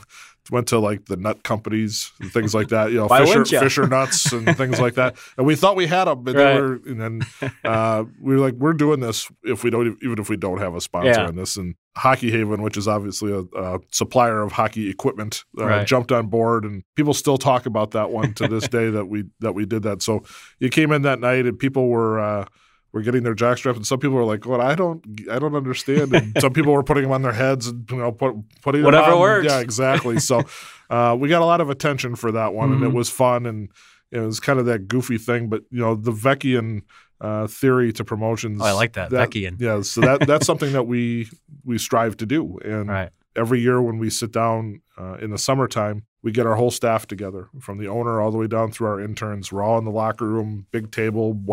Went 0.51 0.67
to 0.69 0.79
like 0.81 1.05
the 1.07 1.17
nut 1.17 1.45
companies 1.45 2.11
and 2.21 2.33
things 2.33 2.53
like 2.53 2.69
that, 2.69 2.91
you 2.91 2.97
know, 2.97 3.09
Fisher, 3.09 3.25
wouldn't? 3.27 3.49
Fisher 3.49 3.87
nuts 3.87 4.33
and 4.33 4.57
things 4.57 4.81
like 4.81 4.95
that. 4.95 5.17
And 5.39 5.47
we 5.47 5.55
thought 5.55 5.77
we 5.77 5.87
had 5.87 6.07
them, 6.07 6.25
but 6.25 6.35
Right. 6.35 6.55
they 6.55 6.61
were, 6.61 6.81
and 6.85 7.01
then 7.01 7.21
uh, 7.65 8.05
we 8.21 8.35
were 8.35 8.41
like, 8.41 8.55
we're 8.55 8.73
doing 8.73 8.99
this 9.01 9.31
if 9.45 9.63
we 9.63 9.71
don't, 9.71 9.97
even 10.03 10.19
if 10.19 10.29
we 10.29 10.37
don't 10.37 10.59
have 10.59 10.75
a 10.75 10.81
sponsor 10.81 11.11
Yeah. 11.21 11.27
on 11.29 11.37
this. 11.37 11.57
And 11.57 11.77
Hockey 11.97 12.31
Haven, 12.33 12.61
which 12.61 12.77
is 12.77 12.89
obviously 12.89 13.33
a, 13.33 13.45
a 13.59 13.79
supplier 13.93 14.43
of 14.43 14.51
hockey 14.53 14.91
equipment, 14.91 15.45
uh, 15.59 15.65
Right. 15.67 15.87
jumped 15.87 16.11
on 16.11 16.27
board, 16.27 16.65
and 16.65 16.83
people 16.97 17.15
still 17.15 17.39
talk 17.39 17.65
about 17.67 17.93
that 17.93 18.11
one 18.11 18.35
to 18.35 18.49
this 18.49 18.67
day 18.77 18.91
that 18.91 19.07
we 19.07 19.25
that 19.41 19.53
we 19.55 19.65
did 19.65 19.85
that. 19.85 20.03
So 20.03 20.25
you 20.59 20.71
came 20.71 20.91
in 20.91 21.03
that 21.03 21.21
night, 21.21 21.47
and 21.47 21.57
people 21.59 21.89
were. 21.89 22.19
Uh, 22.19 22.47
were 22.93 23.01
getting 23.03 23.23
their 23.23 23.35
jockstrap, 23.35 23.77
and 23.77 23.87
some 23.87 23.99
people 23.99 24.17
were 24.17 24.25
like, 24.25 24.45
"What? 24.47 24.61
I 24.61 24.75
don't, 24.75 25.05
I 25.31 25.39
don't 25.39 25.55
understand." 25.55 26.15
And 26.15 26.37
some 26.41 26.53
people 26.53 26.73
were 26.73 26.83
putting 26.83 27.05
them 27.05 27.13
on 27.13 27.23
their 27.23 27.33
heads 27.33 27.67
and 27.69 27.89
you 27.91 27.97
know, 27.99 28.13
put, 28.13 28.35
putting 28.61 28.83
Whatever 28.83 29.17
works. 29.19 29.47
Yeah, 29.47 29.61
exactly. 29.61 30.19
So 30.21 30.43
uh, 30.91 31.17
we 31.19 31.29
got 31.29 31.43
a 31.43 31.47
lot 31.47 31.61
of 31.61 31.71
attention 31.71 32.17
for 32.17 32.33
that 32.33 32.53
one, 32.55 32.73
and 32.73 32.83
it 32.83 32.91
Mhm. 32.91 32.95
was 32.95 33.09
fun, 33.09 33.47
and 33.47 33.71
it 34.11 34.21
was 34.21 34.41
kind 34.41 34.59
of 34.59 34.67
that 34.67 34.89
goofy 34.89 35.19
thing. 35.19 35.49
But 35.49 35.63
you 35.71 35.81
know, 35.81 35.95
the 35.95 36.13
Veeckian 36.13 36.83
uh, 37.21 37.47
theory 37.47 37.93
to 37.95 38.05
promotions. 38.05 38.61
Oh, 38.61 38.65
I 38.65 38.73
like 38.73 38.93
that. 38.95 39.11
Veeckian. 39.11 39.61
Yeah, 39.61 39.81
so 39.83 40.01
that 40.03 40.21
that's 40.27 40.45
something 40.47 40.73
that 40.73 40.85
we 40.87 41.29
we 41.65 41.79
strive 41.79 42.17
to 42.19 42.27
do, 42.27 42.59
and 42.65 42.89
Right. 42.91 43.11
every 43.37 43.61
year 43.61 43.81
when 43.81 43.99
we 43.99 44.11
sit 44.11 44.33
down 44.33 44.83
uh, 44.99 45.15
in 45.23 45.31
the 45.31 45.39
summertime, 45.39 46.03
we 46.23 46.31
get 46.33 46.45
our 46.47 46.57
whole 46.57 46.71
staff 46.71 47.07
together 47.07 47.49
from 47.61 47.79
the 47.79 47.89
owner 47.89 48.21
all 48.21 48.31
the 48.31 48.39
way 48.39 48.47
down 48.49 48.71
through 48.71 48.89
our 48.89 49.01
interns. 49.01 49.51
We're 49.51 49.63
all 49.63 49.79
in 49.79 49.85
the 49.87 49.91
locker 49.91 50.27
room, 50.27 50.67
big 50.73 50.91
table, 50.91 51.33
Mm-hmm. 51.33 51.49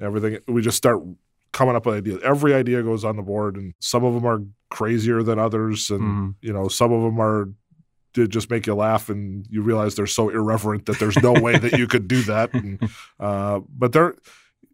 Everything. 0.00 0.38
We 0.48 0.62
just 0.62 0.76
start 0.76 1.02
coming 1.52 1.74
up 1.76 1.86
with 1.86 1.96
ideas. 1.96 2.20
Every 2.24 2.54
idea 2.54 2.82
goes 2.82 3.04
on 3.04 3.16
the 3.16 3.22
board, 3.22 3.56
and 3.56 3.74
some 3.80 4.04
of 4.04 4.14
them 4.14 4.24
are 4.26 4.40
crazier 4.70 5.22
than 5.22 5.38
others, 5.38 5.90
and 5.90 6.00
Mhm. 6.02 6.34
you 6.42 6.52
know 6.52 6.68
some 6.68 6.92
of 6.92 7.02
them 7.02 7.20
are 7.20 7.48
did 8.12 8.30
just 8.30 8.50
make 8.50 8.66
you 8.66 8.74
laugh, 8.74 9.08
and 9.08 9.46
you 9.50 9.62
realize 9.62 9.94
they're 9.94 10.06
so 10.06 10.30
irreverent 10.30 10.86
that 10.86 10.98
there's 10.98 11.16
no 11.22 11.32
way 11.32 11.56
that 11.56 11.78
you 11.78 11.86
could 11.86 12.08
do 12.08 12.22
that. 12.22 12.50
And, 12.54 12.90
uh, 13.20 13.60
but 13.68 13.92
there, 13.92 14.16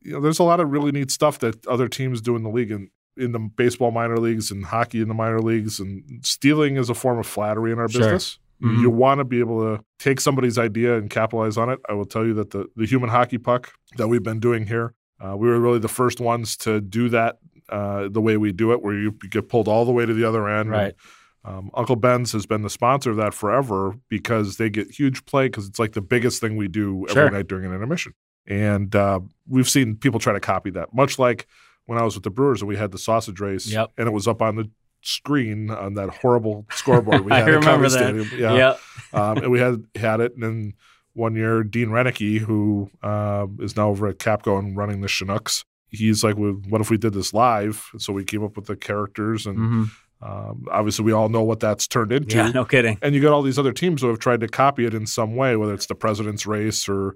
you 0.02 0.12
know, 0.12 0.20
there's 0.20 0.38
a 0.38 0.42
lot 0.42 0.58
of 0.58 0.70
really 0.70 0.90
neat 0.90 1.10
stuff 1.10 1.38
that 1.40 1.66
other 1.66 1.86
teams 1.86 2.22
do 2.22 2.34
in 2.36 2.42
the 2.42 2.48
league, 2.48 2.70
and 2.72 2.88
in 3.14 3.32
the 3.32 3.38
baseball 3.38 3.90
minor 3.90 4.16
leagues 4.18 4.50
and 4.50 4.64
hockey 4.64 5.00
in 5.02 5.08
the 5.08 5.14
minor 5.14 5.40
leagues, 5.40 5.80
and 5.80 6.02
stealing 6.24 6.76
is 6.76 6.88
a 6.88 6.94
form 6.94 7.18
of 7.18 7.26
flattery 7.26 7.72
in 7.72 7.78
our 7.78 7.88
Sure. 7.90 8.00
business. 8.02 8.38
Mm-hmm. 8.62 8.80
You 8.82 8.88
want 8.90 9.18
to 9.18 9.24
be 9.24 9.38
able 9.40 9.60
to 9.76 9.84
take 9.98 10.18
somebody's 10.18 10.56
idea 10.58 10.96
and 10.96 11.10
capitalize 11.10 11.58
on 11.58 11.68
it. 11.68 11.78
I 11.90 11.92
will 11.92 12.06
tell 12.06 12.24
you 12.24 12.32
that 12.34 12.50
the, 12.52 12.66
the 12.74 12.86
human 12.86 13.10
hockey 13.10 13.36
puck 13.36 13.72
that 13.98 14.08
we've 14.08 14.22
been 14.22 14.40
doing 14.40 14.66
here, 14.66 14.94
uh, 15.24 15.36
we 15.36 15.48
were 15.48 15.58
really 15.60 15.78
the 15.78 15.88
first 15.88 16.20
ones 16.20 16.56
to 16.58 16.80
do 16.80 17.08
that 17.10 17.38
uh, 17.68 18.08
the 18.10 18.20
way 18.20 18.36
we 18.36 18.52
do 18.52 18.72
it, 18.72 18.82
where 18.82 18.94
you 18.94 19.12
get 19.30 19.48
pulled 19.48 19.66
all 19.68 19.84
the 19.84 19.92
way 19.92 20.06
to 20.06 20.14
the 20.14 20.24
other 20.24 20.48
end. 20.48 20.70
Right. 20.70 20.94
Um, 21.44 21.70
Uncle 21.74 21.96
Ben's 21.96 22.32
has 22.32 22.44
been 22.44 22.62
the 22.62 22.70
sponsor 22.70 23.10
of 23.12 23.16
that 23.18 23.32
forever 23.32 23.94
because 24.08 24.56
they 24.56 24.68
get 24.68 24.90
huge 24.90 25.24
play 25.26 25.46
because 25.46 25.68
it's 25.68 25.78
like 25.78 25.92
the 25.92 26.00
biggest 26.00 26.40
thing 26.40 26.56
we 26.56 26.66
do 26.68 27.04
every 27.08 27.14
Sure. 27.14 27.30
night 27.30 27.46
during 27.46 27.64
an 27.64 27.72
intermission. 27.72 28.14
And 28.48 28.94
uh, 28.94 29.20
we've 29.48 29.68
seen 29.68 29.94
people 29.96 30.18
try 30.20 30.32
to 30.32 30.40
copy 30.40 30.70
that, 30.70 30.92
much 30.94 31.18
like 31.18 31.46
when 31.86 31.98
I 31.98 32.02
was 32.02 32.14
with 32.14 32.24
the 32.24 32.30
Brewers 32.30 32.62
and 32.62 32.68
we 32.68 32.76
had 32.76 32.90
the 32.90 32.98
sausage 32.98 33.38
race, 33.40 33.70
Yep. 33.70 33.92
and 33.96 34.08
it 34.08 34.12
was 34.12 34.26
up 34.26 34.42
on 34.42 34.56
the 34.56 34.70
screen 35.02 35.70
on 35.70 35.94
that 35.94 36.08
horrible 36.10 36.66
scoreboard 36.70 37.24
we 37.24 37.30
I 37.32 37.38
had 37.40 37.48
at 37.48 37.54
remember 37.56 37.88
that. 37.88 37.98
Stadium. 37.98 38.28
Yeah, 38.40 38.54
Yeah. 38.56 39.20
um, 39.20 39.38
and 39.38 39.50
we 39.52 39.60
had 39.60 39.84
had 39.94 40.20
it, 40.20 40.34
and 40.34 40.42
then 40.42 40.72
one 41.16 41.34
year 41.34 41.62
Dean 41.64 41.88
Renicky, 41.88 42.38
who 42.38 42.90
uh, 43.02 43.46
is 43.60 43.74
now 43.76 43.88
over 43.88 44.06
at 44.06 44.18
Capco 44.18 44.58
and 44.58 44.76
running 44.76 45.00
the 45.00 45.08
Chinooks, 45.08 45.64
he's 45.88 46.22
like, 46.22 46.36
well, 46.36 46.60
"What 46.68 46.80
if 46.80 46.90
we 46.90 46.98
did 46.98 47.14
this 47.14 47.32
live?" 47.32 47.88
And 47.92 48.02
so 48.02 48.12
we 48.12 48.24
came 48.24 48.44
up 48.44 48.56
with 48.56 48.66
the 48.66 48.76
characters, 48.76 49.46
and 49.46 49.58
Mhm. 49.58 49.90
um, 50.22 50.66
obviously 50.70 51.04
we 51.04 51.12
all 51.12 51.28
know 51.28 51.42
what 51.42 51.60
that's 51.60 51.86
turned 51.88 52.12
into. 52.12 52.36
Yeah. 52.36 52.50
No 52.50 52.64
kidding. 52.64 52.98
And 53.02 53.14
you 53.14 53.22
got 53.22 53.32
all 53.32 53.42
these 53.42 53.58
other 53.58 53.72
teams 53.72 54.02
who 54.02 54.08
have 54.08 54.18
tried 54.18 54.40
to 54.40 54.48
copy 54.48 54.84
it 54.84 54.94
in 54.94 55.06
some 55.06 55.36
way, 55.36 55.56
whether 55.56 55.74
it's 55.74 55.86
the 55.86 55.94
President's 55.94 56.46
Race 56.46 56.88
or 56.88 57.14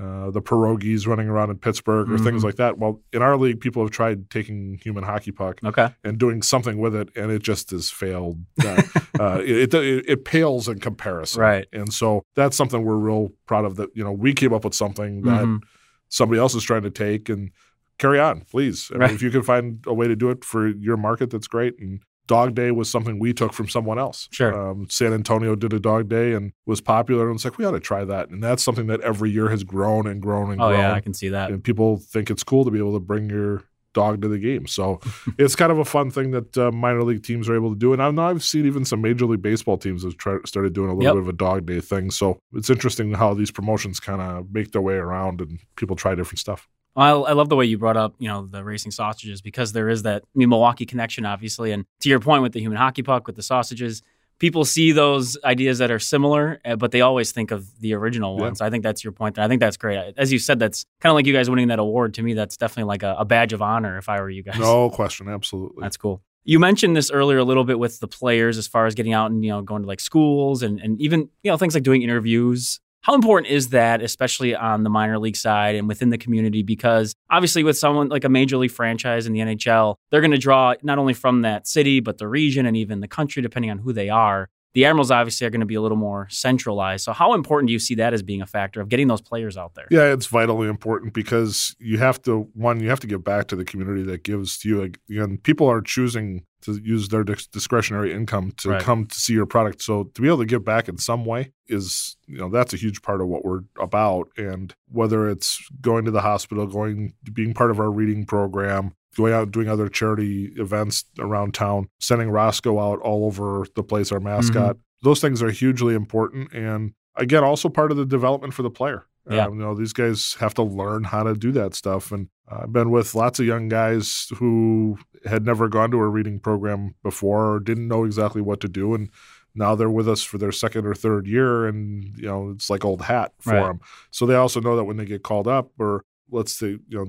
uh, 0.00 0.30
the 0.30 0.40
pierogies 0.40 1.06
running 1.06 1.28
around 1.28 1.50
in 1.50 1.58
Pittsburgh 1.58 2.10
or 2.10 2.16
things 2.18 2.40
Mhm. 2.42 2.44
like 2.46 2.56
that. 2.56 2.78
Well, 2.78 3.02
in 3.12 3.20
our 3.22 3.36
league, 3.36 3.60
people 3.60 3.82
have 3.82 3.90
tried 3.90 4.30
taking 4.30 4.78
human 4.82 5.04
hockey 5.04 5.30
puck 5.30 5.60
Okay. 5.62 5.88
and 6.04 6.16
doing 6.18 6.40
something 6.42 6.78
with 6.78 6.94
it, 6.94 7.10
and 7.16 7.30
it 7.30 7.42
just 7.42 7.70
has 7.72 7.90
failed. 7.90 8.38
Uh, 8.64 8.82
uh, 9.20 9.40
it, 9.44 9.74
it 9.74 10.04
it 10.08 10.24
pales 10.24 10.68
in 10.68 10.80
comparison, 10.80 11.42
Right. 11.42 11.66
And 11.72 11.92
so 11.92 12.22
that's 12.34 12.56
something 12.56 12.82
we're 12.82 12.96
real 12.96 13.32
proud 13.46 13.64
of. 13.66 13.76
That 13.76 13.90
you 13.94 14.02
know 14.02 14.12
we 14.12 14.32
came 14.32 14.52
up 14.54 14.64
with 14.64 14.74
something 14.74 15.22
that 15.22 15.44
Mhm. 15.44 15.60
somebody 16.08 16.40
else 16.40 16.54
is 16.54 16.62
trying 16.64 16.82
to 16.82 16.90
take 16.90 17.28
and 17.28 17.50
carry 17.98 18.18
on, 18.18 18.40
please. 18.50 18.88
I 18.90 18.94
mean, 18.94 19.00
Right. 19.02 19.10
if 19.12 19.22
you 19.22 19.30
can 19.30 19.42
find 19.42 19.84
a 19.86 19.92
way 19.92 20.08
to 20.08 20.16
do 20.16 20.30
it 20.30 20.44
for 20.44 20.66
your 20.66 20.96
market, 20.96 21.28
that's 21.30 21.46
great. 21.46 21.78
And 21.78 22.00
Dog 22.30 22.54
Day 22.54 22.70
was 22.70 22.88
something 22.88 23.18
we 23.18 23.32
took 23.32 23.52
from 23.52 23.68
someone 23.68 23.98
else. 23.98 24.28
Sure. 24.30 24.52
Um, 24.70 24.86
San 24.88 25.12
Antonio 25.12 25.56
did 25.56 25.72
a 25.72 25.80
Dog 25.80 26.08
Day 26.08 26.32
and 26.32 26.52
was 26.64 26.80
popular, 26.80 27.26
and 27.28 27.34
it's 27.36 27.44
like 27.44 27.58
we 27.58 27.64
ought 27.64 27.72
to 27.72 27.80
try 27.80 28.04
that. 28.04 28.30
And 28.30 28.40
that's 28.42 28.62
something 28.62 28.86
that 28.86 29.00
every 29.00 29.30
year 29.30 29.48
has 29.50 29.64
grown 29.64 30.06
and 30.06 30.22
grown 30.22 30.50
and 30.50 30.58
grown. 30.58 30.72
Oh 30.72 30.76
grown. 30.76 30.80
yeah, 30.90 30.94
I 30.94 31.00
can 31.00 31.12
see 31.12 31.30
that. 31.30 31.50
and 31.50 31.62
people 31.62 31.96
think 31.98 32.30
it's 32.30 32.44
cool 32.44 32.64
to 32.64 32.70
be 32.70 32.78
able 32.78 32.92
to 32.94 33.00
bring 33.00 33.28
your 33.28 33.64
dog 33.92 34.22
to 34.22 34.28
the 34.28 34.38
game. 34.38 34.68
So 34.68 35.00
it's 35.38 35.56
kind 35.56 35.72
of 35.72 35.78
a 35.80 35.84
fun 35.84 36.12
thing 36.12 36.30
that 36.30 36.56
uh, 36.56 36.70
minor 36.70 37.02
league 37.02 37.24
teams 37.24 37.48
are 37.48 37.56
able 37.56 37.70
to 37.72 37.78
do. 37.78 37.92
And 37.92 38.00
I 38.00 38.08
know 38.12 38.22
I've 38.30 38.44
seen 38.44 38.64
even 38.64 38.84
some 38.84 39.00
major 39.02 39.26
league 39.26 39.42
baseball 39.42 39.76
teams 39.78 40.04
have 40.04 40.16
tried, 40.16 40.46
started 40.46 40.72
doing 40.72 40.90
a 40.90 40.94
little 40.94 41.06
Yep. 41.06 41.14
bit 41.14 41.22
of 41.22 41.28
a 41.28 41.32
dog 41.46 41.66
day 41.66 41.80
thing. 41.80 42.12
So 42.12 42.38
it's 42.54 42.70
interesting 42.70 43.14
how 43.14 43.34
these 43.34 43.50
promotions 43.50 43.98
kind 43.98 44.22
of 44.22 44.46
make 44.52 44.70
their 44.70 44.82
way 44.82 44.94
around 44.94 45.40
and 45.40 45.58
people 45.74 45.96
try 45.96 46.14
different 46.14 46.38
stuff. 46.38 46.68
I, 46.96 47.10
I 47.10 47.32
love 47.32 47.48
the 47.48 47.56
way 47.56 47.64
you 47.66 47.78
brought 47.78 47.96
up, 47.96 48.14
you 48.18 48.28
know, 48.28 48.46
the 48.46 48.64
racing 48.64 48.90
sausages 48.92 49.40
because 49.40 49.72
there 49.72 49.88
is 49.88 50.02
that 50.02 50.22
I 50.24 50.38
mean, 50.38 50.48
Milwaukee 50.48 50.86
connection, 50.86 51.24
obviously. 51.24 51.72
And 51.72 51.84
to 52.00 52.08
your 52.08 52.20
point 52.20 52.42
with 52.42 52.52
the 52.52 52.60
human 52.60 52.78
hockey 52.78 53.02
puck, 53.02 53.26
with 53.26 53.36
the 53.36 53.42
sausages, 53.42 54.02
people 54.40 54.64
see 54.64 54.90
those 54.90 55.36
ideas 55.44 55.78
that 55.78 55.90
are 55.90 55.98
similar, 55.98 56.60
uh, 56.64 56.74
but 56.74 56.90
they 56.92 57.00
always 57.02 57.30
think 57.30 57.50
of 57.50 57.78
the 57.80 57.92
original 57.94 58.36
Yeah. 58.36 58.42
ones. 58.42 58.60
I 58.60 58.70
think 58.70 58.82
that's 58.82 59.04
your 59.04 59.12
point. 59.12 59.34
There. 59.36 59.44
I 59.44 59.48
think 59.48 59.60
that's 59.60 59.76
great. 59.76 60.14
As 60.16 60.32
you 60.32 60.38
said, 60.38 60.58
that's 60.58 60.84
kind 61.00 61.10
of 61.10 61.14
like 61.14 61.26
you 61.26 61.32
guys 61.32 61.48
winning 61.50 61.68
that 61.68 61.78
award. 61.78 62.14
To 62.14 62.22
me, 62.22 62.34
that's 62.34 62.56
definitely 62.56 62.88
like 62.88 63.02
a, 63.02 63.14
a 63.18 63.24
badge 63.24 63.52
of 63.52 63.62
honor 63.62 63.96
if 63.98 64.08
I 64.08 64.20
were 64.20 64.30
you 64.30 64.42
guys. 64.42 64.58
No 64.58 64.90
question, 64.90 65.28
absolutely. 65.28 65.82
That's 65.82 65.96
cool. 65.96 66.22
You 66.42 66.58
mentioned 66.58 66.96
this 66.96 67.10
earlier 67.10 67.36
a 67.38 67.44
little 67.44 67.64
bit 67.64 67.78
with 67.78 68.00
the 68.00 68.08
players 68.08 68.56
as 68.56 68.66
far 68.66 68.86
as 68.86 68.94
getting 68.94 69.12
out 69.12 69.30
and 69.30 69.44
you 69.44 69.50
know 69.50 69.60
going 69.62 69.82
to 69.82 69.88
like 69.88 70.00
schools 70.00 70.62
and, 70.62 70.80
and 70.80 70.98
even 71.00 71.28
you 71.42 71.50
know 71.50 71.56
things 71.58 71.74
like 71.74 71.82
doing 71.82 72.00
interviews. 72.02 72.80
How 73.02 73.14
important 73.14 73.50
is 73.50 73.70
that, 73.70 74.02
especially 74.02 74.54
on 74.54 74.82
the 74.82 74.90
minor 74.90 75.18
league 75.18 75.36
side 75.36 75.74
and 75.74 75.88
within 75.88 76.10
the 76.10 76.18
community? 76.18 76.62
Because 76.62 77.14
obviously, 77.30 77.64
with 77.64 77.78
someone 77.78 78.08
like 78.08 78.24
a 78.24 78.28
major 78.28 78.58
league 78.58 78.70
franchise 78.70 79.26
in 79.26 79.32
the 79.32 79.40
NHL, 79.40 79.94
they're 80.10 80.20
going 80.20 80.32
to 80.32 80.38
draw 80.38 80.74
not 80.82 80.98
only 80.98 81.14
from 81.14 81.40
that 81.42 81.66
city, 81.66 82.00
but 82.00 82.18
the 82.18 82.28
region 82.28 82.66
and 82.66 82.76
even 82.76 83.00
the 83.00 83.08
country, 83.08 83.40
depending 83.40 83.70
on 83.70 83.78
who 83.78 83.94
they 83.94 84.10
are. 84.10 84.50
The 84.74 84.84
Admirals 84.84 85.10
obviously 85.10 85.46
are 85.46 85.50
going 85.50 85.60
to 85.60 85.66
be 85.66 85.74
a 85.74 85.80
little 85.80 85.96
more 85.96 86.28
centralized. 86.30 87.04
So, 87.04 87.12
how 87.12 87.34
important 87.34 87.68
do 87.68 87.72
you 87.72 87.78
see 87.78 87.96
that 87.96 88.14
as 88.14 88.22
being 88.22 88.40
a 88.40 88.46
factor 88.46 88.80
of 88.80 88.88
getting 88.88 89.08
those 89.08 89.20
players 89.20 89.56
out 89.56 89.74
there? 89.74 89.86
Yeah, 89.90 90.12
it's 90.12 90.26
vitally 90.26 90.68
important 90.68 91.12
because 91.12 91.74
you 91.78 91.98
have 91.98 92.22
to 92.22 92.48
one, 92.54 92.80
you 92.80 92.88
have 92.88 93.00
to 93.00 93.06
give 93.06 93.24
back 93.24 93.48
to 93.48 93.56
the 93.56 93.64
community 93.64 94.02
that 94.04 94.22
gives 94.22 94.58
to 94.58 94.68
you. 94.68 94.82
Like, 94.82 95.00
you 95.08 95.38
people 95.42 95.68
are 95.68 95.80
choosing 95.80 96.44
to 96.62 96.78
use 96.82 97.08
their 97.08 97.24
discretionary 97.24 98.12
income 98.12 98.52
to 98.58 98.70
Right. 98.70 98.82
come 98.82 99.06
to 99.06 99.18
see 99.18 99.32
your 99.32 99.46
product. 99.46 99.82
So 99.82 100.04
to 100.04 100.22
be 100.22 100.28
able 100.28 100.38
to 100.38 100.44
give 100.46 100.64
back 100.64 100.88
in 100.88 100.98
some 100.98 101.24
way 101.24 101.52
is, 101.68 102.16
you 102.26 102.38
know, 102.38 102.48
that's 102.48 102.74
a 102.74 102.76
huge 102.76 103.02
part 103.02 103.20
of 103.20 103.28
what 103.28 103.44
we're 103.44 103.62
about. 103.78 104.28
And 104.36 104.74
whether 104.88 105.28
it's 105.28 105.58
going 105.80 106.04
to 106.04 106.10
the 106.10 106.20
hospital, 106.20 106.66
going 106.66 107.14
being 107.32 107.54
part 107.54 107.70
of 107.70 107.80
our 107.80 107.90
reading 107.90 108.26
program, 108.26 108.92
going 109.16 109.32
out 109.32 109.44
and 109.44 109.52
doing 109.52 109.68
other 109.68 109.88
charity 109.88 110.52
events 110.56 111.04
around 111.18 111.54
town, 111.54 111.88
sending 111.98 112.30
Roscoe 112.30 112.78
out 112.78 113.00
all 113.00 113.24
over 113.24 113.66
the 113.74 113.82
place, 113.82 114.12
our 114.12 114.20
mascot. 114.20 114.76
Those 115.02 115.20
things 115.20 115.42
are 115.42 115.50
hugely 115.50 115.94
important. 115.94 116.52
And 116.52 116.92
again, 117.16 117.42
also 117.42 117.68
part 117.68 117.90
of 117.90 117.96
the 117.96 118.06
development 118.06 118.54
for 118.54 118.62
the 118.62 118.70
player. 118.70 119.06
Yeah. 119.30 119.46
Um, 119.46 119.54
you 119.58 119.64
know, 119.64 119.74
these 119.74 119.92
guys 119.92 120.34
have 120.40 120.54
to 120.54 120.62
learn 120.62 121.04
how 121.04 121.22
to 121.22 121.34
do 121.34 121.52
that 121.52 121.74
stuff. 121.74 122.10
And 122.10 122.28
I've 122.48 122.72
been 122.72 122.90
with 122.90 123.14
lots 123.14 123.38
of 123.38 123.46
young 123.46 123.68
guys 123.68 124.28
who 124.36 124.98
had 125.24 125.44
never 125.44 125.68
gone 125.68 125.90
to 125.90 125.98
a 125.98 126.08
reading 126.08 126.38
program 126.40 126.94
before 127.02 127.54
or 127.54 127.60
didn't 127.60 127.88
know 127.88 128.04
exactly 128.04 128.40
what 128.40 128.60
to 128.60 128.68
do. 128.68 128.94
And 128.94 129.10
now 129.54 129.74
they're 129.74 129.90
with 129.90 130.08
us 130.08 130.22
for 130.22 130.38
their 130.38 130.52
second 130.52 130.86
or 130.86 130.94
third 130.94 131.26
year. 131.26 131.66
And, 131.66 132.16
you 132.16 132.26
know, 132.26 132.50
it's 132.50 132.70
like 132.70 132.84
old 132.84 133.02
hat 133.02 133.32
for 133.40 133.52
Right. 133.54 133.66
them. 133.66 133.80
So 134.10 134.24
they 134.26 134.34
also 134.34 134.60
know 134.60 134.76
that 134.76 134.84
when 134.84 134.96
they 134.96 135.04
get 135.04 135.22
called 135.22 135.46
up 135.46 135.70
or 135.78 136.04
let's 136.30 136.52
say, 136.52 136.78
you 136.88 136.98
know, 136.98 137.06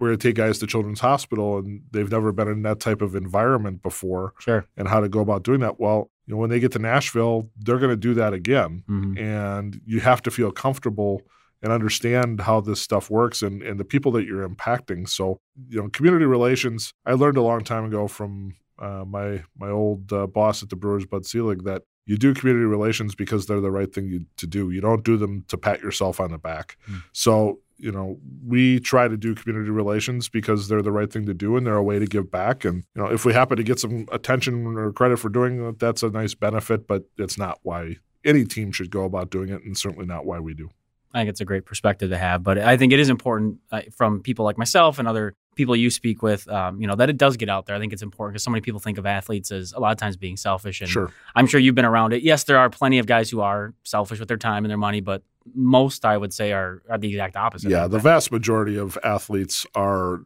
we're 0.00 0.08
going 0.08 0.18
to 0.18 0.28
take 0.28 0.34
guys 0.36 0.58
to 0.58 0.66
Children's 0.66 1.00
Hospital 1.00 1.58
and 1.58 1.82
they've 1.90 2.10
never 2.10 2.32
been 2.32 2.48
in 2.48 2.62
that 2.62 2.80
type 2.80 3.02
of 3.02 3.14
environment 3.14 3.82
before 3.82 4.32
Sure. 4.40 4.64
and 4.76 4.88
how 4.88 5.00
to 5.00 5.08
go 5.08 5.20
about 5.20 5.42
doing 5.42 5.60
that. 5.60 5.78
Well, 5.78 6.10
you 6.26 6.34
know, 6.34 6.38
when 6.40 6.50
they 6.50 6.58
get 6.60 6.72
to 6.72 6.78
Nashville, 6.78 7.50
they're 7.58 7.78
going 7.78 7.90
to 7.90 7.96
do 7.96 8.14
that 8.14 8.32
again 8.32 8.82
Mhm. 8.88 9.18
and 9.20 9.80
you 9.84 10.00
have 10.00 10.22
to 10.22 10.30
feel 10.30 10.50
comfortable 10.50 11.22
and 11.62 11.70
understand 11.72 12.40
how 12.40 12.60
this 12.60 12.80
stuff 12.80 13.10
works 13.10 13.42
and, 13.42 13.62
and 13.62 13.78
the 13.78 13.84
people 13.84 14.10
that 14.12 14.24
you're 14.24 14.48
impacting. 14.48 15.06
So, 15.08 15.40
you 15.68 15.82
know, 15.82 15.88
community 15.90 16.24
relations, 16.24 16.94
I 17.04 17.12
learned 17.12 17.36
a 17.36 17.42
long 17.42 17.62
time 17.64 17.84
ago 17.84 18.08
from 18.08 18.54
uh, 18.78 19.04
my 19.06 19.42
my 19.58 19.68
old 19.68 20.10
uh, 20.10 20.26
boss 20.26 20.62
at 20.62 20.70
the 20.70 20.76
Brewers, 20.76 21.04
Bud 21.04 21.26
Selig, 21.26 21.64
that 21.64 21.82
you 22.06 22.16
do 22.16 22.32
community 22.32 22.64
relations 22.64 23.14
because 23.14 23.44
they're 23.44 23.60
the 23.60 23.70
right 23.70 23.92
thing 23.92 24.06
you, 24.06 24.24
to 24.38 24.46
do. 24.46 24.70
You 24.70 24.80
don't 24.80 25.04
do 25.04 25.18
them 25.18 25.44
to 25.48 25.58
pat 25.58 25.82
yourself 25.82 26.18
on 26.18 26.30
the 26.30 26.38
back. 26.38 26.78
Mm. 26.90 27.02
So, 27.12 27.58
you 27.80 27.90
know, 27.90 28.18
we 28.46 28.80
try 28.80 29.08
to 29.08 29.16
do 29.16 29.34
community 29.34 29.70
relations 29.70 30.28
because 30.28 30.68
they're 30.68 30.82
the 30.82 30.92
right 30.92 31.12
thing 31.12 31.26
to 31.26 31.34
do 31.34 31.56
and 31.56 31.66
they're 31.66 31.76
a 31.76 31.82
way 31.82 31.98
to 31.98 32.06
give 32.06 32.30
back. 32.30 32.64
And, 32.64 32.84
you 32.94 33.02
know, 33.02 33.10
if 33.10 33.24
we 33.24 33.32
happen 33.32 33.56
to 33.56 33.62
get 33.62 33.78
some 33.78 34.06
attention 34.12 34.66
or 34.76 34.92
credit 34.92 35.18
for 35.18 35.28
doing 35.28 35.64
it, 35.64 35.78
that's 35.78 36.02
a 36.02 36.10
nice 36.10 36.34
benefit, 36.34 36.86
but 36.86 37.04
it's 37.18 37.38
not 37.38 37.58
why 37.62 37.96
any 38.24 38.44
team 38.44 38.70
should 38.72 38.90
go 38.90 39.04
about 39.04 39.30
doing 39.30 39.48
it 39.48 39.64
and 39.64 39.76
certainly 39.76 40.06
not 40.06 40.26
why 40.26 40.38
we 40.38 40.54
do. 40.54 40.70
I 41.12 41.20
think 41.20 41.30
it's 41.30 41.40
a 41.40 41.44
great 41.44 41.64
perspective 41.64 42.10
to 42.10 42.18
have, 42.18 42.44
but 42.44 42.56
I 42.58 42.76
think 42.76 42.92
it 42.92 43.00
is 43.00 43.08
important 43.08 43.58
uh, 43.72 43.82
from 43.96 44.22
people 44.22 44.44
like 44.44 44.56
myself 44.56 45.00
and 45.00 45.08
other 45.08 45.34
people 45.56 45.74
you 45.74 45.90
speak 45.90 46.22
with, 46.22 46.48
um, 46.48 46.80
you 46.80 46.86
know, 46.86 46.94
that 46.94 47.10
it 47.10 47.16
does 47.16 47.36
get 47.36 47.48
out 47.48 47.66
there. 47.66 47.74
I 47.74 47.80
think 47.80 47.92
it's 47.92 48.02
important 48.02 48.34
because 48.34 48.44
so 48.44 48.50
many 48.52 48.60
people 48.60 48.78
think 48.78 48.96
of 48.96 49.06
athletes 49.06 49.50
as 49.50 49.72
a 49.72 49.80
lot 49.80 49.90
of 49.90 49.98
times 49.98 50.16
being 50.16 50.36
selfish, 50.36 50.80
and 50.80 50.88
Sure. 50.88 51.12
I'm 51.34 51.48
sure 51.48 51.58
you've 51.58 51.74
been 51.74 51.84
around 51.84 52.12
it. 52.12 52.22
Yes, 52.22 52.44
there 52.44 52.58
are 52.58 52.70
plenty 52.70 53.00
of 53.00 53.06
guys 53.06 53.28
who 53.28 53.40
are 53.40 53.74
selfish 53.82 54.20
with 54.20 54.28
their 54.28 54.36
time 54.36 54.64
and 54.64 54.70
their 54.70 54.78
money, 54.78 55.00
but 55.00 55.24
most 55.54 56.04
I 56.04 56.16
would 56.16 56.32
say 56.32 56.52
are 56.52 56.82
are 56.88 56.98
the 56.98 57.08
exact 57.08 57.36
opposite. 57.36 57.70
Yeah, 57.70 57.86
the 57.86 57.98
vast 57.98 58.32
majority 58.32 58.76
of 58.76 58.98
athletes 59.02 59.66
are 59.74 60.20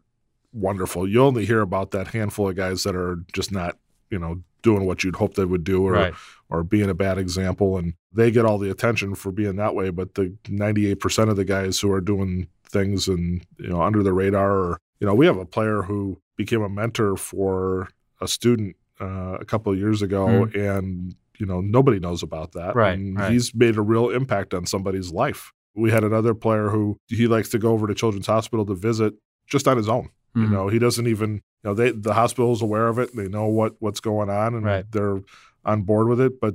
wonderful. 0.52 1.08
You 1.08 1.22
only 1.22 1.44
hear 1.44 1.60
about 1.60 1.90
that 1.92 2.08
handful 2.08 2.48
of 2.48 2.56
guys 2.56 2.84
that 2.84 2.94
are 2.94 3.18
just 3.32 3.52
not, 3.52 3.76
you 4.10 4.18
know, 4.18 4.42
doing 4.62 4.86
what 4.86 5.04
you'd 5.04 5.16
hope 5.16 5.34
they 5.34 5.44
would 5.44 5.64
do 5.64 5.86
or 5.86 5.92
right. 5.92 6.14
or 6.48 6.62
being 6.62 6.88
a 6.88 6.94
bad 6.94 7.18
example 7.18 7.76
and 7.76 7.94
they 8.12 8.30
get 8.30 8.44
all 8.44 8.58
the 8.58 8.70
attention 8.70 9.14
for 9.14 9.32
being 9.32 9.56
that 9.56 9.74
way, 9.74 9.90
but 9.90 10.14
the 10.14 10.34
98% 10.44 11.28
of 11.28 11.36
the 11.36 11.44
guys 11.44 11.80
who 11.80 11.90
are 11.90 12.00
doing 12.00 12.46
things 12.64 13.08
and, 13.08 13.44
you 13.58 13.68
know, 13.68 13.82
under 13.82 14.02
the 14.02 14.12
radar 14.12 14.52
or 14.52 14.78
you 15.00 15.06
know, 15.06 15.14
we 15.14 15.26
have 15.26 15.36
a 15.36 15.44
player 15.44 15.82
who 15.82 16.18
became 16.36 16.62
a 16.62 16.68
mentor 16.68 17.16
for 17.16 17.88
a 18.20 18.28
student 18.28 18.76
uh, 19.00 19.36
a 19.40 19.44
couple 19.44 19.72
of 19.72 19.78
years 19.78 20.02
ago 20.02 20.44
and 20.54 21.14
you 21.38 21.46
know, 21.46 21.60
nobody 21.60 21.98
knows 21.98 22.22
about 22.22 22.52
that. 22.52 22.74
Right, 22.76 22.98
And 22.98 23.18
right. 23.18 23.32
he's 23.32 23.54
made 23.54 23.76
a 23.76 23.82
real 23.82 24.10
impact 24.10 24.54
on 24.54 24.66
somebody's 24.66 25.10
life. 25.12 25.52
We 25.74 25.90
had 25.90 26.04
another 26.04 26.34
player 26.34 26.68
who 26.68 26.98
he 27.08 27.26
likes 27.26 27.48
to 27.50 27.58
go 27.58 27.72
over 27.72 27.86
to 27.86 27.94
Children's 27.94 28.26
Hospital 28.28 28.64
to 28.66 28.74
visit 28.74 29.14
just 29.46 29.66
on 29.66 29.76
his 29.76 29.88
own. 29.88 30.10
You 30.36 30.42
Mhm. 30.46 30.50
know, 30.50 30.68
he 30.68 30.78
doesn't 30.78 31.06
even, 31.06 31.34
you 31.34 31.40
know, 31.64 31.74
they 31.74 31.90
the 31.90 32.14
hospital's 32.14 32.60
aware 32.62 32.88
of 32.88 32.98
it. 32.98 33.14
They 33.14 33.28
know 33.28 33.46
what 33.46 33.74
what's 33.80 34.00
going 34.00 34.30
on 34.30 34.54
and 34.54 34.64
Right. 34.64 34.84
they're 34.90 35.20
on 35.64 35.82
board 35.82 36.08
with 36.08 36.20
it. 36.20 36.40
But 36.40 36.54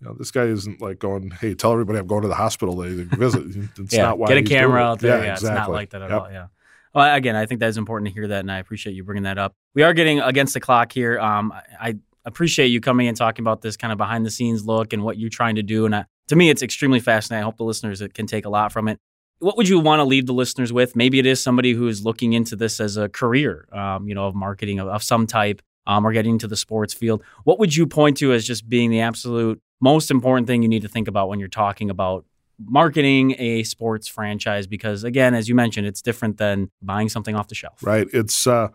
you 0.00 0.06
know, 0.06 0.14
this 0.14 0.30
guy 0.30 0.44
isn't 0.44 0.80
like 0.80 0.98
going, 0.98 1.30
"Hey, 1.30 1.54
tell 1.54 1.72
everybody 1.72 1.98
I'm 1.98 2.06
going 2.06 2.22
to 2.22 2.28
the 2.28 2.34
hospital 2.36 2.76
to 2.82 3.04
visit." 3.04 3.44
It's 3.78 3.92
yeah, 3.94 4.02
not 4.04 4.18
why 4.18 4.28
get 4.28 4.36
a 4.38 4.42
camera 4.42 4.80
out 4.80 5.00
there. 5.00 5.24
Yeah, 5.24 5.32
exactly. 5.32 5.48
it's 5.48 5.58
not 5.58 5.70
like 5.72 5.90
that 5.90 6.02
at 6.02 6.10
Yep. 6.10 6.20
all. 6.20 6.30
Yeah. 6.30 6.46
Well, 6.94 7.14
again, 7.16 7.36
I 7.36 7.46
think 7.46 7.60
that 7.60 7.68
is 7.68 7.76
important 7.78 8.08
to 8.08 8.14
hear 8.14 8.28
that, 8.28 8.40
and 8.40 8.50
I 8.52 8.58
appreciate 8.58 8.94
you 8.94 9.04
bringing 9.04 9.24
that 9.24 9.36
up. 9.38 9.54
We 9.74 9.82
are 9.82 9.92
getting 9.92 10.20
against 10.20 10.54
the 10.54 10.60
clock 10.60 10.92
here. 10.92 11.18
Um, 11.18 11.52
I, 11.80 11.96
appreciate 12.28 12.68
you 12.68 12.80
coming 12.80 13.08
and 13.08 13.16
talking 13.16 13.42
about 13.42 13.62
this 13.62 13.76
kind 13.76 13.90
of 13.90 13.98
behind 13.98 14.24
the 14.24 14.30
scenes 14.30 14.64
look 14.64 14.92
and 14.92 15.02
what 15.02 15.18
you're 15.18 15.30
trying 15.30 15.56
to 15.56 15.62
do. 15.62 15.84
And 15.84 15.94
uh, 15.94 16.04
to 16.28 16.36
me, 16.36 16.50
it's 16.50 16.62
extremely 16.62 17.00
fascinating. 17.00 17.42
I 17.42 17.44
hope 17.44 17.56
the 17.56 17.64
listeners 17.64 18.02
can 18.14 18.26
take 18.26 18.44
a 18.44 18.50
lot 18.50 18.70
from 18.70 18.86
it. 18.88 18.98
What 19.40 19.56
would 19.56 19.68
you 19.68 19.80
want 19.80 20.00
to 20.00 20.04
leave 20.04 20.26
the 20.26 20.32
listeners 20.32 20.72
with? 20.72 20.94
Maybe 20.94 21.18
it 21.18 21.26
is 21.26 21.42
somebody 21.42 21.72
who 21.72 21.88
is 21.88 22.04
looking 22.04 22.32
into 22.32 22.56
this 22.56 22.80
as 22.80 22.96
a 22.96 23.08
career, 23.08 23.68
um, 23.72 24.08
you 24.08 24.14
know, 24.14 24.26
of 24.26 24.34
marketing 24.34 24.78
of, 24.78 24.88
of 24.88 25.02
some 25.02 25.26
type, 25.26 25.62
um, 25.86 26.06
or 26.06 26.12
getting 26.12 26.32
into 26.32 26.48
the 26.48 26.56
sports 26.56 26.92
field. 26.92 27.22
What 27.44 27.58
would 27.58 27.74
you 27.74 27.86
point 27.86 28.16
to 28.18 28.32
as 28.32 28.44
just 28.44 28.68
being 28.68 28.90
the 28.90 29.00
absolute 29.00 29.60
most 29.80 30.10
important 30.10 30.46
thing 30.46 30.62
you 30.62 30.68
need 30.68 30.82
to 30.82 30.88
think 30.88 31.08
about 31.08 31.28
when 31.28 31.38
you're 31.38 31.48
talking 31.48 31.88
about 31.88 32.24
marketing 32.60 33.36
a 33.38 33.62
sports 33.62 34.08
franchise 34.08 34.66
because 34.66 35.04
again 35.04 35.32
as 35.32 35.48
you 35.48 35.54
mentioned 35.54 35.86
it's 35.86 36.02
different 36.02 36.38
than 36.38 36.68
buying 36.82 37.08
something 37.08 37.36
off 37.36 37.46
the 37.46 37.54
shelf 37.54 37.80
right 37.84 38.08
it's 38.12 38.48
uh 38.48 38.66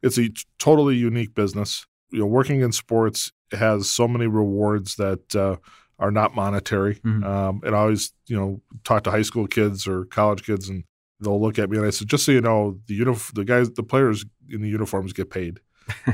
it's 0.00 0.16
a 0.16 0.30
totally 0.60 0.94
unique 0.94 1.34
business 1.34 1.84
you 2.12 2.20
know 2.20 2.26
working 2.26 2.60
in 2.60 2.72
sports 2.72 3.32
has 3.52 3.90
so 3.90 4.06
many 4.08 4.26
rewards 4.26 4.96
that 4.96 5.34
uh, 5.36 5.56
are 5.98 6.10
not 6.10 6.34
monetary 6.34 6.96
mm-hmm. 6.96 7.24
um, 7.24 7.60
and 7.64 7.74
i 7.74 7.78
always 7.78 8.12
you 8.26 8.36
know 8.36 8.60
talk 8.84 9.04
to 9.04 9.10
high 9.10 9.22
school 9.22 9.46
kids 9.46 9.86
or 9.86 10.04
college 10.06 10.44
kids 10.44 10.68
and 10.68 10.84
they'll 11.20 11.40
look 11.40 11.58
at 11.58 11.70
me 11.70 11.76
and 11.76 11.86
i 11.86 11.90
said 11.90 12.08
just 12.08 12.24
so 12.24 12.32
you 12.32 12.40
know 12.40 12.78
the 12.86 13.00
unif- 13.00 13.34
the 13.34 13.44
guys 13.44 13.70
the 13.70 13.82
players 13.82 14.24
in 14.48 14.62
the 14.62 14.68
uniforms 14.68 15.12
get 15.12 15.30
paid 15.30 15.60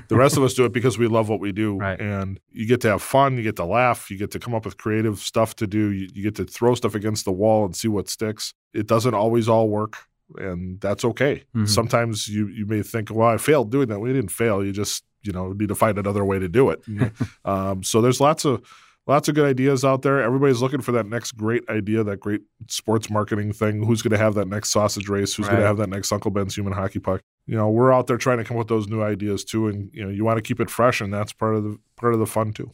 the 0.09 0.17
rest 0.17 0.37
of 0.37 0.43
us 0.43 0.55
do 0.55 0.65
it 0.65 0.73
because 0.73 0.99
we 0.99 1.07
love 1.07 1.29
what 1.29 1.41
we 1.41 1.53
do. 1.53 1.79
Right. 1.89 2.01
And 2.01 2.41
you 2.51 2.67
get 2.67 2.81
to 2.83 2.89
have 2.89 3.03
fun, 3.03 3.37
you 3.37 3.43
get 3.43 3.57
to 3.57 3.65
laugh, 3.65 4.11
you 4.11 4.19
get 4.19 4.33
to 4.33 4.41
come 4.41 4.53
up 4.53 4.65
with 4.65 4.77
creative 4.79 5.21
stuff 5.21 5.55
to 5.57 5.67
do, 5.67 5.91
you, 5.91 6.09
you 6.13 6.25
get 6.25 6.35
to 6.37 6.45
throw 6.45 6.75
stuff 6.75 6.95
against 6.95 7.25
the 7.25 7.31
wall 7.31 7.65
and 7.65 7.75
see 7.75 7.89
what 7.89 8.09
sticks. 8.09 8.53
It 8.75 8.87
doesn't 8.89 9.15
always 9.15 9.49
all 9.49 9.69
work, 9.69 9.97
and 10.37 10.81
that's 10.81 11.05
okay. 11.05 11.45
Mm-hmm. 11.55 11.67
Sometimes 11.67 12.29
you, 12.29 12.49
you 12.49 12.67
may 12.67 12.83
think, 12.83 13.11
well, 13.11 13.29
I 13.29 13.37
failed 13.37 13.71
doing 13.71 13.89
that. 13.89 14.01
We 14.01 14.13
didn't 14.13 14.31
fail. 14.31 14.65
You 14.65 14.73
just, 14.73 15.05
you 15.23 15.33
know, 15.33 15.53
need 15.53 15.69
to 15.69 15.75
find 15.75 15.99
another 15.99 16.25
way 16.25 16.39
to 16.39 16.49
do 16.49 16.71
it. 16.71 16.83
um, 17.45 17.83
so 17.83 18.01
there's 18.01 18.21
lots 18.21 18.45
of 18.45 18.63
lots 19.07 19.29
of 19.29 19.35
good 19.35 19.47
ideas 19.47 19.85
out 19.85 20.03
there. 20.03 20.23
Everybody's 20.23 20.61
looking 20.61 20.83
for 20.83 20.93
that 20.93 21.07
next 21.07 21.33
great 21.33 21.69
idea, 21.69 22.05
that 22.05 22.21
great 22.21 22.43
sports 22.69 23.11
marketing 23.11 23.53
thing. 23.53 23.83
Who's 23.83 24.03
going 24.03 24.13
to 24.13 24.19
have 24.19 24.35
that 24.35 24.49
next 24.49 24.71
sausage 24.71 25.09
race? 25.09 25.35
Who's 25.35 25.47
right. 25.47 25.53
going 25.53 25.63
to 25.63 25.67
have 25.67 25.79
that 25.79 25.89
next 25.89 26.13
Uncle 26.13 26.31
Ben's 26.31 26.55
human 26.55 26.73
hockey 26.73 26.99
puck? 26.99 27.23
you 27.49 27.57
know 27.57 27.69
we're 27.69 27.93
out 27.93 28.07
there 28.07 28.19
trying 28.19 28.39
to 28.39 28.45
come 28.45 28.57
up 28.57 28.61
with 28.61 28.69
those 28.69 28.87
new 28.87 29.03
ideas 29.03 29.43
too 29.43 29.67
and 29.67 29.91
you 29.93 30.05
know 30.05 30.11
you 30.11 30.25
want 30.25 30.37
to 30.37 30.43
keep 30.43 30.61
it 30.61 30.71
fresh 30.71 31.01
and 31.01 31.13
that's 31.13 31.33
part 31.33 31.57
of 31.57 31.65
the 31.65 31.77
part 31.97 32.13
of 32.13 32.21
the 32.21 32.27
fun 32.27 32.53
too 32.53 32.71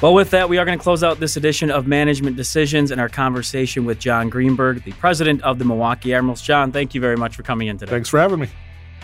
well 0.00 0.14
with 0.14 0.30
that 0.30 0.48
we 0.48 0.58
are 0.58 0.64
going 0.64 0.78
to 0.78 0.82
close 0.82 1.02
out 1.02 1.20
this 1.20 1.36
edition 1.36 1.70
of 1.70 1.86
management 1.86 2.36
decisions 2.36 2.90
and 2.90 3.00
our 3.00 3.08
conversation 3.08 3.84
with 3.84 3.98
john 3.98 4.28
greenberg 4.28 4.82
the 4.84 4.92
president 4.92 5.42
of 5.42 5.58
the 5.58 5.64
milwaukee 5.64 6.14
admirals. 6.14 6.42
John 6.42 6.72
thank 6.72 6.94
you 6.94 7.00
very 7.00 7.16
much 7.16 7.36
for 7.36 7.42
coming 7.42 7.68
in 7.68 7.78
today. 7.78 7.90
Thanks 7.90 8.08
for 8.08 8.18
having 8.18 8.40
me. 8.40 8.48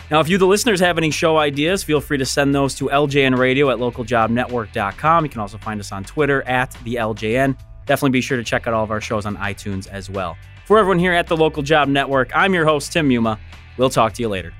Now 0.09 0.19
if 0.19 0.29
you 0.29 0.37
the 0.37 0.47
listeners 0.47 0.79
have 0.79 0.97
any 0.97 1.11
show 1.11 1.37
ideas 1.37 1.83
feel 1.83 2.01
free 2.01 2.17
to 2.17 2.25
send 2.25 2.55
those 2.55 2.75
to 2.75 2.85
ljn 2.85 3.37
radio 3.37 3.69
at 3.69 3.77
localjobnetwork.com 3.77 5.25
you 5.25 5.29
can 5.29 5.41
also 5.41 5.57
find 5.57 5.79
us 5.79 5.91
on 5.91 6.03
twitter 6.03 6.41
at 6.43 6.71
the 6.83 6.95
ljn 6.95 7.57
definitely 7.85 8.11
be 8.11 8.21
sure 8.21 8.37
to 8.37 8.43
check 8.43 8.67
out 8.67 8.73
all 8.73 8.83
of 8.83 8.91
our 8.91 9.01
shows 9.01 9.25
on 9.25 9.35
itunes 9.37 9.87
as 9.87 10.09
well. 10.09 10.37
For 10.65 10.77
everyone 10.79 10.99
here 10.99 11.13
at 11.13 11.27
the 11.27 11.37
local 11.37 11.63
job 11.63 11.87
network 11.87 12.31
i'm 12.35 12.53
your 12.53 12.65
host 12.65 12.91
tim 12.91 13.09
muma. 13.09 13.39
We'll 13.77 13.89
talk 13.89 14.13
to 14.13 14.21
you 14.21 14.29
later 14.29 14.53